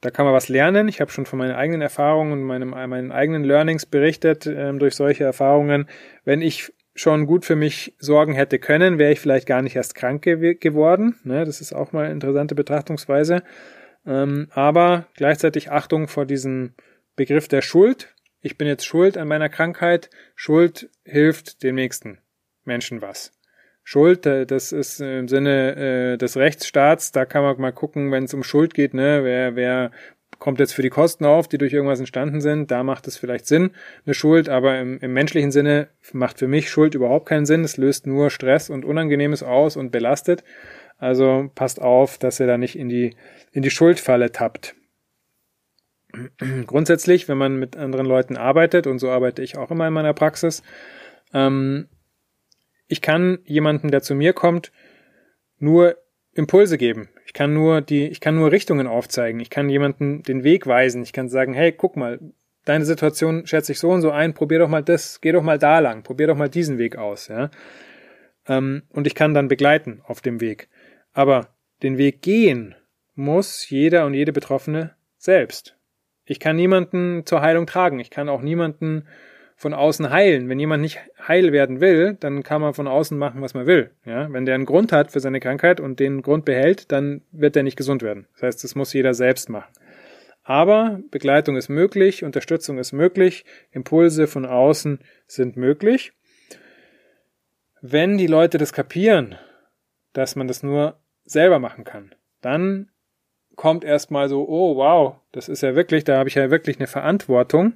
Da 0.00 0.10
kann 0.10 0.24
man 0.24 0.34
was 0.34 0.48
lernen. 0.48 0.88
Ich 0.88 1.00
habe 1.00 1.10
schon 1.10 1.26
von 1.26 1.38
meinen 1.38 1.54
eigenen 1.54 1.80
Erfahrungen 1.80 2.32
und 2.32 2.42
meinem, 2.42 2.70
meinen 2.70 3.12
eigenen 3.12 3.44
Learnings 3.44 3.86
berichtet 3.86 4.46
ähm, 4.46 4.78
durch 4.78 4.96
solche 4.96 5.24
Erfahrungen. 5.24 5.86
Wenn 6.24 6.42
ich 6.42 6.72
schon 6.94 7.26
gut 7.26 7.44
für 7.44 7.56
mich 7.56 7.94
sorgen 7.98 8.34
hätte 8.34 8.58
können, 8.58 8.98
wäre 8.98 9.12
ich 9.12 9.20
vielleicht 9.20 9.46
gar 9.46 9.62
nicht 9.62 9.76
erst 9.76 9.94
krank 9.94 10.22
ge 10.22 10.54
geworden. 10.54 11.16
Ne, 11.24 11.44
das 11.44 11.60
ist 11.60 11.72
auch 11.72 11.92
mal 11.92 12.04
eine 12.04 12.12
interessante 12.12 12.54
Betrachtungsweise. 12.54 13.42
Ähm, 14.04 14.48
aber 14.50 15.06
gleichzeitig 15.14 15.70
Achtung 15.70 16.08
vor 16.08 16.26
diesem 16.26 16.74
Begriff 17.14 17.48
der 17.48 17.62
Schuld. 17.62 18.14
Ich 18.44 18.58
bin 18.58 18.66
jetzt 18.66 18.84
schuld 18.84 19.16
an 19.16 19.28
meiner 19.28 19.48
Krankheit. 19.48 20.10
Schuld 20.34 20.90
hilft 21.04 21.62
dem 21.62 21.76
nächsten 21.76 22.18
Menschen 22.64 23.00
was. 23.00 23.32
Schuld, 23.84 24.26
das 24.26 24.72
ist 24.72 25.00
im 25.00 25.28
Sinne 25.28 26.12
äh, 26.14 26.16
des 26.16 26.36
Rechtsstaats, 26.36 27.12
da 27.12 27.24
kann 27.24 27.42
man 27.42 27.60
mal 27.60 27.72
gucken, 27.72 28.12
wenn 28.12 28.24
es 28.24 28.34
um 28.34 28.44
Schuld 28.44 28.74
geht, 28.74 28.94
ne, 28.94 29.24
wer, 29.24 29.56
wer 29.56 29.90
kommt 30.38 30.60
jetzt 30.60 30.72
für 30.72 30.82
die 30.82 30.90
Kosten 30.90 31.24
auf, 31.24 31.48
die 31.48 31.58
durch 31.58 31.72
irgendwas 31.72 31.98
entstanden 31.98 32.40
sind, 32.40 32.70
da 32.70 32.84
macht 32.84 33.08
es 33.08 33.16
vielleicht 33.16 33.46
Sinn, 33.46 33.72
eine 34.04 34.14
Schuld, 34.14 34.48
aber 34.48 34.78
im, 34.78 34.98
im 35.00 35.12
menschlichen 35.12 35.50
Sinne 35.50 35.88
macht 36.12 36.38
für 36.38 36.46
mich 36.46 36.70
Schuld 36.70 36.94
überhaupt 36.94 37.28
keinen 37.28 37.46
Sinn, 37.46 37.64
es 37.64 37.76
löst 37.76 38.06
nur 38.06 38.30
Stress 38.30 38.70
und 38.70 38.84
Unangenehmes 38.84 39.42
aus 39.42 39.76
und 39.76 39.90
belastet. 39.90 40.44
Also 40.98 41.50
passt 41.56 41.80
auf, 41.80 42.18
dass 42.18 42.38
ihr 42.38 42.46
da 42.46 42.58
nicht 42.58 42.78
in 42.78 42.88
die, 42.88 43.16
in 43.50 43.62
die 43.62 43.70
Schuldfalle 43.70 44.30
tappt. 44.30 44.76
Grundsätzlich, 46.66 47.28
wenn 47.28 47.38
man 47.38 47.56
mit 47.56 47.76
anderen 47.76 48.06
Leuten 48.06 48.36
arbeitet, 48.36 48.86
und 48.86 48.98
so 48.98 49.10
arbeite 49.10 49.42
ich 49.42 49.56
auch 49.56 49.70
immer 49.70 49.88
in 49.88 49.94
meiner 49.94 50.14
Praxis, 50.14 50.62
ähm, 51.32 51.88
ich 52.86 53.00
kann 53.00 53.38
jemanden, 53.44 53.90
der 53.90 54.02
zu 54.02 54.14
mir 54.14 54.32
kommt, 54.32 54.72
nur 55.58 55.96
Impulse 56.34 56.78
geben. 56.78 57.08
Ich 57.26 57.32
kann 57.32 57.54
nur 57.54 57.80
die, 57.80 58.06
ich 58.08 58.20
kann 58.20 58.34
nur 58.34 58.52
Richtungen 58.52 58.86
aufzeigen. 58.86 59.40
Ich 59.40 59.50
kann 59.50 59.68
jemanden 59.68 60.22
den 60.22 60.44
Weg 60.44 60.66
weisen. 60.66 61.02
Ich 61.02 61.12
kann 61.12 61.28
sagen, 61.28 61.54
hey, 61.54 61.72
guck 61.72 61.96
mal, 61.96 62.18
deine 62.64 62.84
Situation 62.84 63.46
schätze 63.46 63.72
ich 63.72 63.78
so 63.78 63.90
und 63.90 64.02
so 64.02 64.10
ein. 64.10 64.34
Probier 64.34 64.58
doch 64.58 64.68
mal 64.68 64.82
das, 64.82 65.20
geh 65.20 65.32
doch 65.32 65.42
mal 65.42 65.58
da 65.58 65.78
lang. 65.78 66.02
Probier 66.02 66.26
doch 66.26 66.36
mal 66.36 66.48
diesen 66.48 66.78
Weg 66.78 66.96
aus, 66.96 67.28
ja. 67.28 67.50
Ähm, 68.46 68.82
und 68.90 69.06
ich 69.06 69.14
kann 69.14 69.34
dann 69.34 69.48
begleiten 69.48 70.02
auf 70.04 70.20
dem 70.20 70.40
Weg. 70.40 70.68
Aber 71.12 71.48
den 71.82 71.98
Weg 71.98 72.22
gehen 72.22 72.74
muss 73.14 73.68
jeder 73.68 74.06
und 74.06 74.14
jede 74.14 74.32
Betroffene 74.32 74.94
selbst. 75.18 75.76
Ich 76.24 76.40
kann 76.40 76.56
niemanden 76.56 77.26
zur 77.26 77.42
Heilung 77.42 77.66
tragen. 77.66 77.98
Ich 77.98 78.10
kann 78.10 78.28
auch 78.28 78.42
niemanden 78.42 79.06
von 79.56 79.74
außen 79.74 80.10
heilen. 80.10 80.48
Wenn 80.48 80.58
jemand 80.58 80.82
nicht 80.82 80.98
heil 81.26 81.52
werden 81.52 81.80
will, 81.80 82.16
dann 82.18 82.42
kann 82.42 82.60
man 82.60 82.74
von 82.74 82.88
außen 82.88 83.16
machen, 83.16 83.42
was 83.42 83.54
man 83.54 83.66
will. 83.66 83.90
Ja, 84.04 84.32
wenn 84.32 84.44
der 84.44 84.56
einen 84.56 84.66
Grund 84.66 84.92
hat 84.92 85.12
für 85.12 85.20
seine 85.20 85.40
Krankheit 85.40 85.80
und 85.80 86.00
den 86.00 86.22
Grund 86.22 86.44
behält, 86.44 86.90
dann 86.90 87.22
wird 87.30 87.56
er 87.56 87.62
nicht 87.62 87.76
gesund 87.76 88.02
werden. 88.02 88.26
Das 88.34 88.42
heißt, 88.42 88.64
das 88.64 88.74
muss 88.74 88.92
jeder 88.92 89.14
selbst 89.14 89.48
machen. 89.48 89.72
Aber 90.44 91.00
Begleitung 91.10 91.56
ist 91.56 91.68
möglich, 91.68 92.24
Unterstützung 92.24 92.78
ist 92.78 92.92
möglich, 92.92 93.44
Impulse 93.70 94.26
von 94.26 94.44
außen 94.44 94.98
sind 95.28 95.56
möglich. 95.56 96.12
Wenn 97.80 98.18
die 98.18 98.26
Leute 98.26 98.58
das 98.58 98.72
kapieren, 98.72 99.36
dass 100.12 100.34
man 100.34 100.48
das 100.48 100.62
nur 100.62 100.98
selber 101.24 101.58
machen 101.58 101.84
kann, 101.84 102.14
dann 102.40 102.90
kommt 103.56 103.84
erstmal 103.84 104.28
so, 104.28 104.48
oh 104.48 104.76
wow, 104.76 105.16
das 105.32 105.48
ist 105.48 105.62
ja 105.62 105.74
wirklich, 105.74 106.04
da 106.04 106.18
habe 106.18 106.28
ich 106.28 106.34
ja 106.34 106.50
wirklich 106.50 106.78
eine 106.78 106.86
Verantwortung 106.86 107.74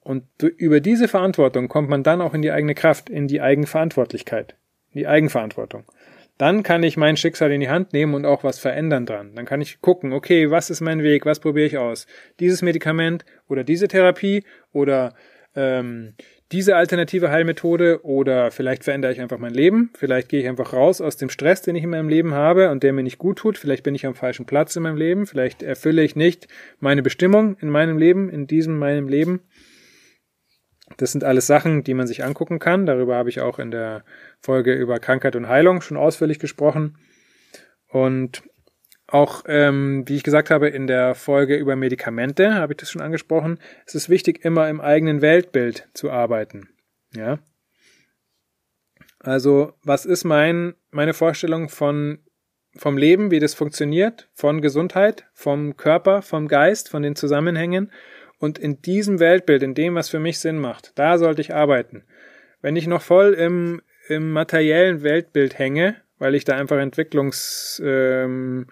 und 0.00 0.24
über 0.40 0.80
diese 0.80 1.08
Verantwortung 1.08 1.68
kommt 1.68 1.88
man 1.88 2.02
dann 2.02 2.20
auch 2.20 2.34
in 2.34 2.42
die 2.42 2.50
eigene 2.50 2.74
Kraft, 2.74 3.08
in 3.08 3.28
die 3.28 3.40
Eigenverantwortlichkeit, 3.40 4.56
in 4.90 5.00
die 5.00 5.06
Eigenverantwortung. 5.06 5.84
Dann 6.38 6.62
kann 6.62 6.82
ich 6.82 6.96
mein 6.96 7.16
Schicksal 7.16 7.52
in 7.52 7.60
die 7.60 7.68
Hand 7.68 7.92
nehmen 7.92 8.14
und 8.14 8.26
auch 8.26 8.42
was 8.42 8.58
verändern 8.58 9.06
dran. 9.06 9.34
Dann 9.36 9.44
kann 9.44 9.60
ich 9.60 9.80
gucken, 9.80 10.12
okay, 10.12 10.50
was 10.50 10.70
ist 10.70 10.80
mein 10.80 11.02
Weg, 11.02 11.24
was 11.24 11.40
probiere 11.40 11.66
ich 11.66 11.78
aus? 11.78 12.06
Dieses 12.40 12.62
Medikament 12.62 13.24
oder 13.48 13.62
diese 13.62 13.86
Therapie 13.86 14.44
oder 14.72 15.14
ähm, 15.54 16.14
diese 16.52 16.76
alternative 16.76 17.30
Heilmethode 17.30 18.04
oder 18.04 18.50
vielleicht 18.50 18.84
verändere 18.84 19.12
ich 19.12 19.20
einfach 19.20 19.38
mein 19.38 19.54
Leben, 19.54 19.90
vielleicht 19.94 20.28
gehe 20.28 20.40
ich 20.40 20.48
einfach 20.48 20.72
raus 20.72 21.00
aus 21.00 21.16
dem 21.16 21.30
Stress, 21.30 21.62
den 21.62 21.74
ich 21.74 21.84
in 21.84 21.90
meinem 21.90 22.08
Leben 22.08 22.34
habe 22.34 22.70
und 22.70 22.82
der 22.82 22.92
mir 22.92 23.02
nicht 23.02 23.18
gut 23.18 23.38
tut, 23.38 23.58
vielleicht 23.58 23.82
bin 23.82 23.94
ich 23.94 24.06
am 24.06 24.14
falschen 24.14 24.46
Platz 24.46 24.76
in 24.76 24.82
meinem 24.82 24.96
Leben, 24.96 25.26
vielleicht 25.26 25.62
erfülle 25.62 26.02
ich 26.02 26.14
nicht 26.14 26.48
meine 26.78 27.02
Bestimmung 27.02 27.56
in 27.60 27.70
meinem 27.70 27.98
Leben, 27.98 28.28
in 28.28 28.46
diesem 28.46 28.78
meinem 28.78 29.08
Leben 29.08 29.40
das 30.96 31.12
sind 31.12 31.24
alles 31.24 31.46
Sachen, 31.46 31.84
die 31.84 31.94
man 31.94 32.06
sich 32.06 32.24
angucken 32.24 32.58
kann. 32.58 32.86
Darüber 32.86 33.16
habe 33.16 33.28
ich 33.28 33.40
auch 33.40 33.58
in 33.58 33.70
der 33.70 34.04
Folge 34.40 34.74
über 34.74 34.98
Krankheit 34.98 35.36
und 35.36 35.48
Heilung 35.48 35.80
schon 35.80 35.96
ausführlich 35.96 36.38
gesprochen. 36.38 36.98
Und 37.88 38.42
auch, 39.12 39.44
ähm, 39.46 40.04
wie 40.06 40.16
ich 40.16 40.22
gesagt 40.22 40.50
habe, 40.50 40.68
in 40.68 40.86
der 40.86 41.14
Folge 41.14 41.56
über 41.56 41.76
Medikamente 41.76 42.54
habe 42.54 42.72
ich 42.72 42.78
das 42.78 42.90
schon 42.90 43.02
angesprochen. 43.02 43.58
Es 43.84 43.94
ist 43.94 44.08
wichtig, 44.08 44.44
immer 44.44 44.68
im 44.68 44.80
eigenen 44.80 45.20
Weltbild 45.20 45.88
zu 45.92 46.10
arbeiten. 46.10 46.70
Ja. 47.14 47.38
Also, 49.20 49.74
was 49.84 50.06
ist 50.06 50.24
mein, 50.24 50.74
meine 50.90 51.12
Vorstellung 51.12 51.68
von, 51.68 52.20
vom 52.74 52.96
Leben, 52.96 53.30
wie 53.30 53.38
das 53.38 53.54
funktioniert, 53.54 54.28
von 54.32 54.62
Gesundheit, 54.62 55.26
vom 55.34 55.76
Körper, 55.76 56.22
vom 56.22 56.48
Geist, 56.48 56.88
von 56.88 57.02
den 57.02 57.14
Zusammenhängen 57.14 57.92
und 58.38 58.58
in 58.58 58.80
diesem 58.80 59.20
Weltbild, 59.20 59.62
in 59.62 59.74
dem, 59.74 59.94
was 59.94 60.08
für 60.08 60.20
mich 60.20 60.38
Sinn 60.38 60.58
macht, 60.58 60.92
da 60.98 61.18
sollte 61.18 61.42
ich 61.42 61.54
arbeiten. 61.54 62.04
Wenn 62.62 62.76
ich 62.76 62.86
noch 62.86 63.02
voll 63.02 63.34
im, 63.34 63.82
im 64.08 64.30
materiellen 64.30 65.02
Weltbild 65.02 65.58
hänge, 65.58 65.96
weil 66.18 66.34
ich 66.34 66.44
da 66.44 66.56
einfach 66.56 66.78
Entwicklungs, 66.78 67.80
ähm, 67.84 68.68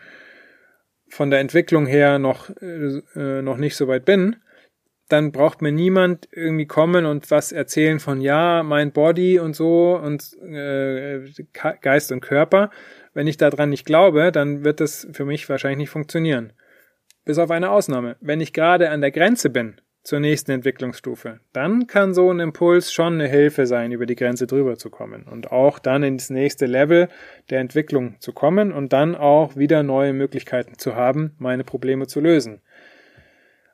von 1.11 1.31
der 1.31 1.41
Entwicklung 1.41 1.87
her 1.87 2.19
noch, 2.19 2.51
äh, 2.61 3.43
noch 3.43 3.57
nicht 3.57 3.77
so 3.77 3.89
weit 3.89 4.05
bin, 4.05 4.37
dann 5.09 5.33
braucht 5.33 5.61
mir 5.61 5.73
niemand 5.73 6.29
irgendwie 6.33 6.67
kommen 6.67 7.05
und 7.05 7.31
was 7.31 7.53
erzählen 7.53 7.99
von 7.99 8.21
ja, 8.21 8.63
mein 8.63 8.93
Body 8.93 9.39
und 9.41 9.57
so 9.57 9.97
und 9.97 10.37
äh, 10.43 11.21
Geist 11.81 12.13
und 12.13 12.21
Körper. 12.21 12.71
Wenn 13.13 13.27
ich 13.27 13.37
daran 13.37 13.71
nicht 13.71 13.85
glaube, 13.85 14.31
dann 14.31 14.65
wird 14.65 14.81
das 14.81 15.09
für 15.13 15.25
mich 15.25 15.49
wahrscheinlich 15.49 15.79
nicht 15.79 15.91
funktionieren. 15.91 16.53
Bis 17.25 17.39
auf 17.39 17.51
eine 17.51 17.71
Ausnahme. 17.71 18.17
Wenn 18.21 18.41
ich 18.41 18.53
gerade 18.53 18.91
an 18.91 19.01
der 19.01 19.11
Grenze 19.11 19.51
bin 19.51 19.81
zur 20.03 20.21
nächsten 20.21 20.53
Entwicklungsstufe, 20.53 21.41
dann 21.53 21.87
kann 21.87 22.15
so 22.15 22.31
ein 22.31 22.41
Impuls 22.41 22.93
schon 22.93 23.15
eine 23.15 23.29
Hilfe 23.29 23.67
sein, 23.67 23.93
über 23.93 24.07
die 24.07 24.17
Grenze 24.17 24.47
drüber 24.47 24.77
zu 24.77 24.91
kommen 24.91 25.25
und 25.25 25.53
auch 25.53 25.79
dann 25.79 26.03
ins 26.03 26.31
nächste 26.31 26.67
Level 26.67 27.09
der 27.51 27.61
Entwicklung 27.61 28.17
zu 28.21 28.33
kommen 28.33 28.73
und 28.73 28.93
dann 28.93 29.15
auch 29.15 29.57
wieder 29.57 29.83
neue 29.83 30.13
Möglichkeiten 30.13 30.79
zu 30.79 30.95
haben, 30.95 31.35
meine 31.39 31.65
Probleme 31.65 32.07
zu 32.07 32.21
lösen. 32.21 32.61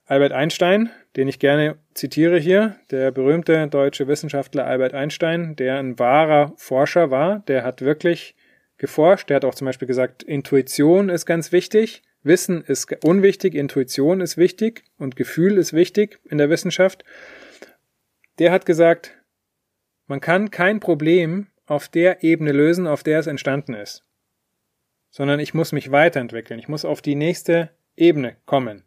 Albert 0.08 0.32
Einstein, 0.32 0.90
den 1.16 1.26
ich 1.26 1.40
gerne 1.40 1.76
zitiere 1.94 2.38
hier, 2.38 2.76
der 2.90 3.10
berühmte 3.10 3.66
deutsche 3.66 4.06
Wissenschaftler 4.06 4.64
Albert 4.64 4.94
Einstein, 4.94 5.56
der 5.56 5.78
ein 5.78 5.98
wahrer 5.98 6.52
Forscher 6.56 7.10
war, 7.10 7.40
der 7.40 7.64
hat 7.64 7.82
wirklich 7.82 8.36
geforscht, 8.78 9.30
der 9.30 9.36
hat 9.36 9.44
auch 9.44 9.54
zum 9.54 9.64
Beispiel 9.64 9.88
gesagt, 9.88 10.22
Intuition 10.22 11.08
ist 11.08 11.26
ganz 11.26 11.50
wichtig, 11.50 12.02
Wissen 12.26 12.62
ist 12.62 13.04
unwichtig, 13.04 13.54
Intuition 13.54 14.20
ist 14.20 14.36
wichtig 14.36 14.84
und 14.98 15.16
Gefühl 15.16 15.56
ist 15.58 15.72
wichtig 15.72 16.18
in 16.28 16.38
der 16.38 16.50
Wissenschaft. 16.50 17.04
Der 18.38 18.52
hat 18.52 18.66
gesagt, 18.66 19.12
man 20.06 20.20
kann 20.20 20.50
kein 20.50 20.80
Problem 20.80 21.46
auf 21.66 21.88
der 21.88 22.22
Ebene 22.22 22.52
lösen, 22.52 22.86
auf 22.86 23.02
der 23.02 23.18
es 23.18 23.26
entstanden 23.26 23.74
ist, 23.74 24.04
sondern 25.10 25.40
ich 25.40 25.54
muss 25.54 25.72
mich 25.72 25.90
weiterentwickeln, 25.90 26.60
ich 26.60 26.68
muss 26.68 26.84
auf 26.84 27.02
die 27.02 27.14
nächste 27.14 27.70
Ebene 27.96 28.36
kommen. 28.44 28.84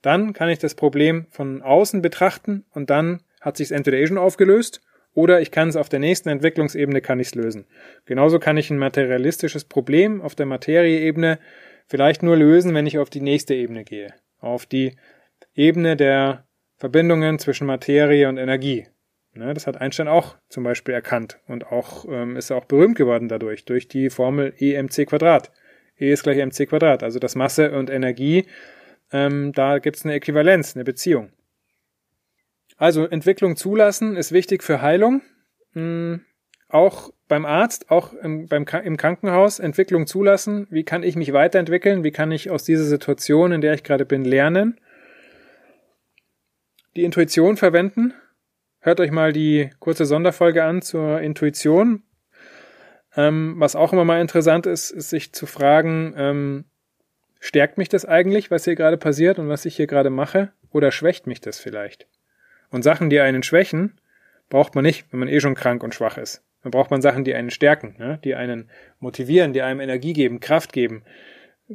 Dann 0.00 0.32
kann 0.32 0.48
ich 0.48 0.58
das 0.58 0.74
Problem 0.74 1.26
von 1.30 1.62
außen 1.62 2.02
betrachten 2.02 2.64
und 2.70 2.90
dann 2.90 3.22
hat 3.40 3.56
sich 3.56 3.66
es 3.66 3.70
entweder 3.72 3.98
eh 3.98 4.06
schon 4.06 4.18
aufgelöst 4.18 4.80
oder 5.14 5.40
ich 5.40 5.50
kann 5.50 5.68
es 5.68 5.76
auf 5.76 5.88
der 5.88 6.00
nächsten 6.00 6.28
Entwicklungsebene 6.28 7.00
kann 7.00 7.20
ich 7.20 7.28
es 7.28 7.34
lösen. 7.34 7.66
Genauso 8.04 8.38
kann 8.38 8.56
ich 8.56 8.70
ein 8.70 8.78
materialistisches 8.78 9.64
Problem 9.64 10.20
auf 10.20 10.34
der 10.34 10.46
Materieebene 10.46 11.38
vielleicht 11.86 12.22
nur 12.22 12.36
lösen, 12.36 12.74
wenn 12.74 12.86
ich 12.86 12.98
auf 12.98 13.10
die 13.10 13.20
nächste 13.20 13.54
Ebene 13.54 13.84
gehe. 13.84 14.14
Auf 14.38 14.66
die 14.66 14.96
Ebene 15.54 15.96
der 15.96 16.46
Verbindungen 16.76 17.38
zwischen 17.38 17.66
Materie 17.66 18.28
und 18.28 18.38
Energie. 18.38 18.86
Ne, 19.36 19.52
das 19.52 19.66
hat 19.66 19.80
Einstein 19.80 20.06
auch 20.06 20.36
zum 20.48 20.62
Beispiel 20.62 20.94
erkannt 20.94 21.40
und 21.48 21.66
auch 21.66 22.04
ähm, 22.08 22.36
ist 22.36 22.52
auch 22.52 22.66
berühmt 22.66 22.96
geworden 22.96 23.28
dadurch, 23.28 23.64
durch 23.64 23.88
die 23.88 24.08
Formel 24.10 24.54
EMC 24.58 25.08
Quadrat. 25.08 25.50
E 25.98 26.12
ist 26.12 26.22
gleich 26.22 26.38
mc 26.38 26.66
Quadrat, 26.66 27.02
also 27.02 27.18
das 27.18 27.34
Masse 27.34 27.72
und 27.72 27.90
Energie, 27.90 28.46
ähm, 29.12 29.52
da 29.52 29.78
gibt 29.78 29.96
es 29.96 30.04
eine 30.04 30.14
Äquivalenz, 30.14 30.74
eine 30.74 30.84
Beziehung. 30.84 31.32
Also 32.76 33.06
Entwicklung 33.06 33.56
zulassen 33.56 34.16
ist 34.16 34.32
wichtig 34.32 34.62
für 34.62 34.82
Heilung. 34.82 35.22
Hm, 35.72 36.24
auch 36.68 37.10
beim 37.28 37.46
Arzt, 37.46 37.90
auch 37.90 38.12
im, 38.12 38.46
beim, 38.48 38.66
im 38.84 38.96
Krankenhaus 38.96 39.58
Entwicklung 39.58 40.06
zulassen. 40.06 40.66
Wie 40.70 40.84
kann 40.84 41.02
ich 41.02 41.16
mich 41.16 41.32
weiterentwickeln? 41.32 42.04
Wie 42.04 42.10
kann 42.10 42.30
ich 42.32 42.50
aus 42.50 42.64
dieser 42.64 42.84
Situation, 42.84 43.52
in 43.52 43.60
der 43.60 43.74
ich 43.74 43.82
gerade 43.82 44.04
bin, 44.04 44.24
lernen? 44.24 44.78
Die 46.96 47.04
Intuition 47.04 47.56
verwenden. 47.56 48.14
Hört 48.80 49.00
euch 49.00 49.10
mal 49.10 49.32
die 49.32 49.70
kurze 49.80 50.04
Sonderfolge 50.04 50.62
an 50.62 50.82
zur 50.82 51.20
Intuition. 51.20 52.02
Ähm, 53.16 53.54
was 53.58 53.76
auch 53.76 53.92
immer 53.92 54.04
mal 54.04 54.20
interessant 54.20 54.66
ist, 54.66 54.90
ist 54.90 55.10
sich 55.10 55.32
zu 55.32 55.46
fragen, 55.46 56.14
ähm, 56.16 56.64
stärkt 57.40 57.78
mich 57.78 57.88
das 57.88 58.04
eigentlich, 58.04 58.50
was 58.50 58.64
hier 58.64 58.74
gerade 58.74 58.98
passiert 58.98 59.38
und 59.38 59.48
was 59.48 59.64
ich 59.64 59.76
hier 59.76 59.86
gerade 59.86 60.10
mache? 60.10 60.52
Oder 60.70 60.92
schwächt 60.92 61.26
mich 61.26 61.40
das 61.40 61.58
vielleicht? 61.58 62.06
Und 62.70 62.82
Sachen, 62.82 63.08
die 63.08 63.20
einen 63.20 63.42
schwächen, 63.42 64.00
braucht 64.50 64.74
man 64.74 64.84
nicht, 64.84 65.06
wenn 65.10 65.20
man 65.20 65.28
eh 65.28 65.40
schon 65.40 65.54
krank 65.54 65.82
und 65.82 65.94
schwach 65.94 66.18
ist. 66.18 66.42
Dann 66.64 66.70
braucht 66.70 66.90
man 66.90 67.02
Sachen, 67.02 67.24
die 67.24 67.34
einen 67.34 67.50
stärken, 67.50 67.94
ne? 67.98 68.18
die 68.24 68.34
einen 68.34 68.70
motivieren, 68.98 69.52
die 69.52 69.62
einem 69.62 69.80
Energie 69.80 70.14
geben, 70.14 70.40
Kraft 70.40 70.72
geben. 70.72 71.04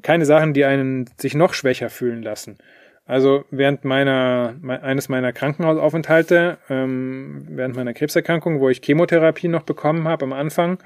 Keine 0.02 0.26
Sachen, 0.26 0.54
die 0.54 0.66
einen 0.66 1.08
sich 1.18 1.36
noch 1.36 1.54
schwächer 1.54 1.90
fühlen 1.90 2.24
lassen. 2.24 2.58
Also 3.06 3.46
während 3.50 3.86
meiner 3.86 4.56
eines 4.84 5.10
meiner 5.10 5.32
Krankenhausaufenthalte, 5.32 6.58
ähm, 6.70 7.46
während 7.50 7.76
meiner 7.76 7.94
Krebserkrankung, 7.94 8.60
wo 8.60 8.70
ich 8.70 8.82
Chemotherapie 8.84 9.48
noch 9.48 9.64
bekommen 9.64 10.08
habe 10.08 10.26
am 10.26 10.34
Anfang, 10.34 10.80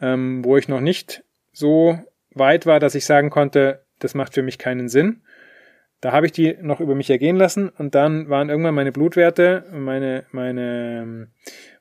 ähm, 0.00 0.44
wo 0.44 0.56
ich 0.56 0.68
noch 0.68 0.80
nicht 0.80 1.22
so 1.52 1.98
weit 2.34 2.66
war, 2.66 2.80
dass 2.80 2.94
ich 2.94 3.06
sagen 3.06 3.30
konnte, 3.30 3.84
das 3.98 4.14
macht 4.14 4.34
für 4.34 4.42
mich 4.42 4.58
keinen 4.58 4.88
Sinn. 4.88 5.22
Da 6.00 6.12
habe 6.12 6.26
ich 6.26 6.32
die 6.32 6.56
noch 6.60 6.80
über 6.80 6.94
mich 6.94 7.08
ergehen 7.08 7.36
lassen 7.36 7.70
und 7.70 7.94
dann 7.94 8.28
waren 8.28 8.50
irgendwann 8.50 8.74
meine 8.74 8.92
Blutwerte, 8.92 9.64
meine 9.72 10.24
meine 10.32 11.28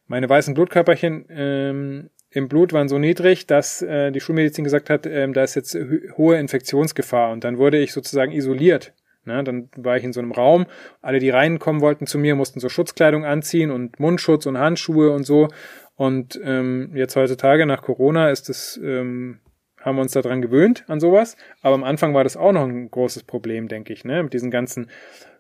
meine 0.08 0.30
weißen 0.30 0.54
Blutkörperchen 0.54 1.26
ähm, 1.30 2.10
im 2.30 2.48
Blut 2.48 2.74
waren 2.74 2.90
so 2.90 2.98
niedrig, 2.98 3.46
dass 3.46 3.82
äh, 3.82 4.12
die 4.12 4.20
Schulmedizin 4.20 4.64
gesagt 4.64 4.90
hat, 4.90 5.06
ähm, 5.06 5.34
da 5.34 5.44
ist 5.44 5.56
jetzt 5.56 5.78
hohe 6.18 6.38
Infektionsgefahr. 6.38 7.32
Und 7.32 7.44
dann 7.44 7.58
wurde 7.58 7.78
ich 7.78 7.94
sozusagen 7.94 8.32
isoliert. 8.32 8.94
Ne? 9.26 9.44
Dann 9.44 9.70
war 9.76 9.98
ich 9.98 10.04
in 10.04 10.14
so 10.14 10.20
einem 10.20 10.32
Raum. 10.32 10.66
Alle, 11.02 11.20
die 11.20 11.30
reinkommen 11.30 11.82
wollten 11.82 12.08
zu 12.08 12.18
mir, 12.18 12.36
mussten 12.36 12.60
so 12.60 12.70
Schutzkleidung 12.70 13.24
anziehen 13.24 13.72
und 13.72 14.00
Mundschutz 14.00 14.46
und 14.48 14.58
Handschuhe 14.58 15.12
und 15.12 15.26
so. 15.26 15.48
Und 15.96 16.40
ähm, 16.44 16.92
jetzt 16.96 17.16
heutzutage 17.16 17.66
nach 17.66 17.84
Corona 17.84 18.30
ist 18.30 18.50
es 18.50 18.80
ähm, 18.84 19.40
haben 19.84 19.98
wir 19.98 20.02
uns 20.02 20.14
daran 20.14 20.42
gewöhnt, 20.42 20.86
an 20.88 21.00
sowas. 21.00 21.36
Aber 21.62 21.76
am 21.76 21.84
Anfang 21.84 22.14
war 22.14 22.24
das 22.24 22.38
auch 22.38 22.54
noch 22.54 22.64
ein 22.64 22.90
großes 22.90 23.24
Problem, 23.24 23.68
denke 23.68 23.94
ich, 23.94 24.06
ne? 24.06 24.24
Mit 24.24 24.34
diesen 24.34 24.50
ganzen 24.50 24.90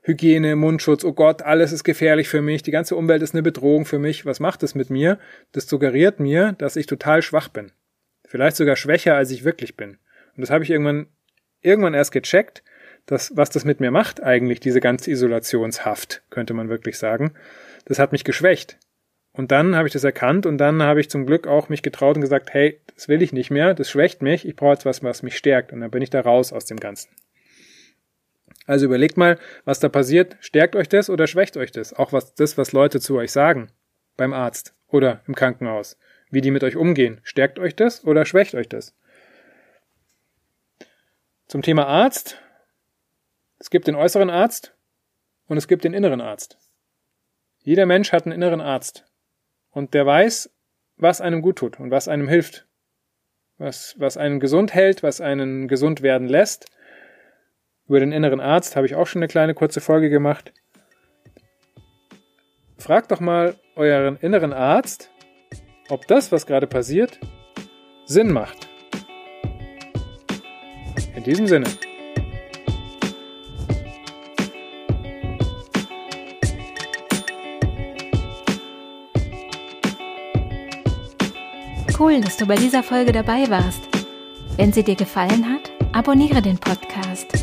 Hygiene, 0.05 0.57
Mundschutz, 0.57 1.05
oh 1.05 1.13
Gott, 1.13 1.41
alles 1.43 1.71
ist 1.71 1.85
gefährlich 1.85 2.27
für 2.27 2.41
mich, 2.41 2.61
die 2.61 2.71
ganze 2.71 2.97
Umwelt 2.97 3.21
ist 3.21 3.33
eine 3.33 3.41
Bedrohung 3.41 3.85
für 3.85 3.99
mich. 3.99 4.25
Was 4.25 4.41
macht 4.41 4.61
das 4.61 4.75
mit 4.75 4.89
mir? 4.89 5.17
Das 5.53 5.65
suggeriert 5.67 6.19
mir, 6.19 6.51
dass 6.57 6.75
ich 6.75 6.87
total 6.87 7.21
schwach 7.21 7.47
bin. 7.47 7.71
Vielleicht 8.27 8.57
sogar 8.57 8.75
schwächer, 8.75 9.15
als 9.15 9.31
ich 9.31 9.45
wirklich 9.45 9.77
bin. 9.77 9.91
Und 10.35 10.41
das 10.41 10.49
habe 10.49 10.65
ich 10.65 10.71
irgendwann, 10.71 11.07
irgendwann 11.61 11.93
erst 11.93 12.11
gecheckt, 12.11 12.63
dass, 13.05 13.35
was 13.37 13.49
das 13.49 13.63
mit 13.63 13.79
mir 13.79 13.91
macht 13.91 14.21
eigentlich, 14.21 14.59
diese 14.59 14.81
ganze 14.81 15.09
Isolationshaft, 15.09 16.23
könnte 16.29 16.53
man 16.53 16.67
wirklich 16.67 16.97
sagen. 16.97 17.33
Das 17.85 17.97
hat 17.97 18.11
mich 18.11 18.25
geschwächt. 18.25 18.77
Und 19.31 19.51
dann 19.51 19.75
habe 19.75 19.87
ich 19.87 19.93
das 19.93 20.03
erkannt 20.03 20.45
und 20.45 20.57
dann 20.57 20.83
habe 20.83 20.99
ich 20.99 21.09
zum 21.09 21.25
Glück 21.25 21.47
auch 21.47 21.69
mich 21.69 21.81
getraut 21.81 22.17
und 22.17 22.21
gesagt, 22.21 22.53
hey, 22.53 22.79
das 22.93 23.07
will 23.07 23.21
ich 23.21 23.31
nicht 23.31 23.51
mehr, 23.51 23.73
das 23.73 23.89
schwächt 23.89 24.21
mich, 24.21 24.45
ich 24.45 24.55
brauche 24.57 24.73
jetzt 24.73 24.85
was, 24.85 25.01
was 25.01 25.23
mich 25.23 25.37
stärkt. 25.37 25.71
Und 25.71 25.79
dann 25.79 25.91
bin 25.91 26.03
ich 26.03 26.09
da 26.09 26.19
raus 26.19 26.51
aus 26.51 26.65
dem 26.65 26.77
Ganzen. 26.77 27.09
Also 28.65 28.85
überlegt 28.85 29.17
mal, 29.17 29.37
was 29.65 29.79
da 29.79 29.89
passiert. 29.89 30.37
Stärkt 30.39 30.75
euch 30.75 30.87
das 30.89 31.09
oder 31.09 31.27
schwächt 31.27 31.57
euch 31.57 31.71
das? 31.71 31.93
Auch 31.93 32.13
was 32.13 32.33
das, 32.33 32.57
was 32.57 32.71
Leute 32.71 32.99
zu 32.99 33.17
euch 33.17 33.31
sagen 33.31 33.69
beim 34.15 34.33
Arzt 34.33 34.73
oder 34.87 35.21
im 35.27 35.35
Krankenhaus. 35.35 35.97
Wie 36.29 36.41
die 36.41 36.51
mit 36.51 36.63
euch 36.63 36.75
umgehen. 36.75 37.19
Stärkt 37.23 37.59
euch 37.59 37.75
das 37.75 38.05
oder 38.05 38.25
schwächt 38.25 38.55
euch 38.55 38.69
das? 38.69 38.95
Zum 41.47 41.61
Thema 41.61 41.85
Arzt. 41.87 42.39
Es 43.59 43.69
gibt 43.69 43.87
den 43.87 43.95
äußeren 43.95 44.29
Arzt 44.29 44.73
und 45.47 45.57
es 45.57 45.67
gibt 45.67 45.83
den 45.83 45.93
inneren 45.93 46.21
Arzt. 46.21 46.57
Jeder 47.59 47.85
Mensch 47.85 48.11
hat 48.11 48.25
einen 48.25 48.33
inneren 48.33 48.61
Arzt. 48.61 49.05
Und 49.71 49.93
der 49.93 50.05
weiß, 50.05 50.51
was 50.97 51.21
einem 51.21 51.41
gut 51.41 51.57
tut 51.57 51.79
und 51.79 51.91
was 51.91 52.07
einem 52.07 52.27
hilft. 52.27 52.65
Was, 53.57 53.95
was 53.97 54.17
einen 54.17 54.39
gesund 54.39 54.73
hält, 54.73 55.03
was 55.03 55.21
einen 55.21 55.67
gesund 55.67 56.01
werden 56.01 56.27
lässt 56.27 56.72
über 57.87 57.99
den 57.99 58.11
inneren 58.11 58.39
Arzt 58.39 58.75
habe 58.75 58.85
ich 58.85 58.95
auch 58.95 59.07
schon 59.07 59.19
eine 59.19 59.27
kleine 59.27 59.53
kurze 59.53 59.81
Folge 59.81 60.09
gemacht. 60.09 60.53
Fragt 62.77 63.11
doch 63.11 63.19
mal 63.19 63.55
euren 63.75 64.17
inneren 64.17 64.53
Arzt, 64.53 65.09
ob 65.89 66.07
das, 66.07 66.31
was 66.31 66.45
gerade 66.45 66.67
passiert, 66.67 67.19
Sinn 68.05 68.31
macht. 68.31 68.67
In 71.15 71.23
diesem 71.23 71.47
Sinne. 71.47 71.67
Cool, 81.99 82.19
dass 82.19 82.35
du 82.35 82.45
bei 82.45 82.55
dieser 82.55 82.83
Folge 82.83 83.13
dabei 83.13 83.49
warst. 83.49 83.81
Wenn 84.57 84.73
sie 84.73 84.83
dir 84.83 84.95
gefallen 84.95 85.47
hat, 85.47 85.71
abonniere 85.93 86.41
den 86.41 86.57
Podcast. 86.57 87.42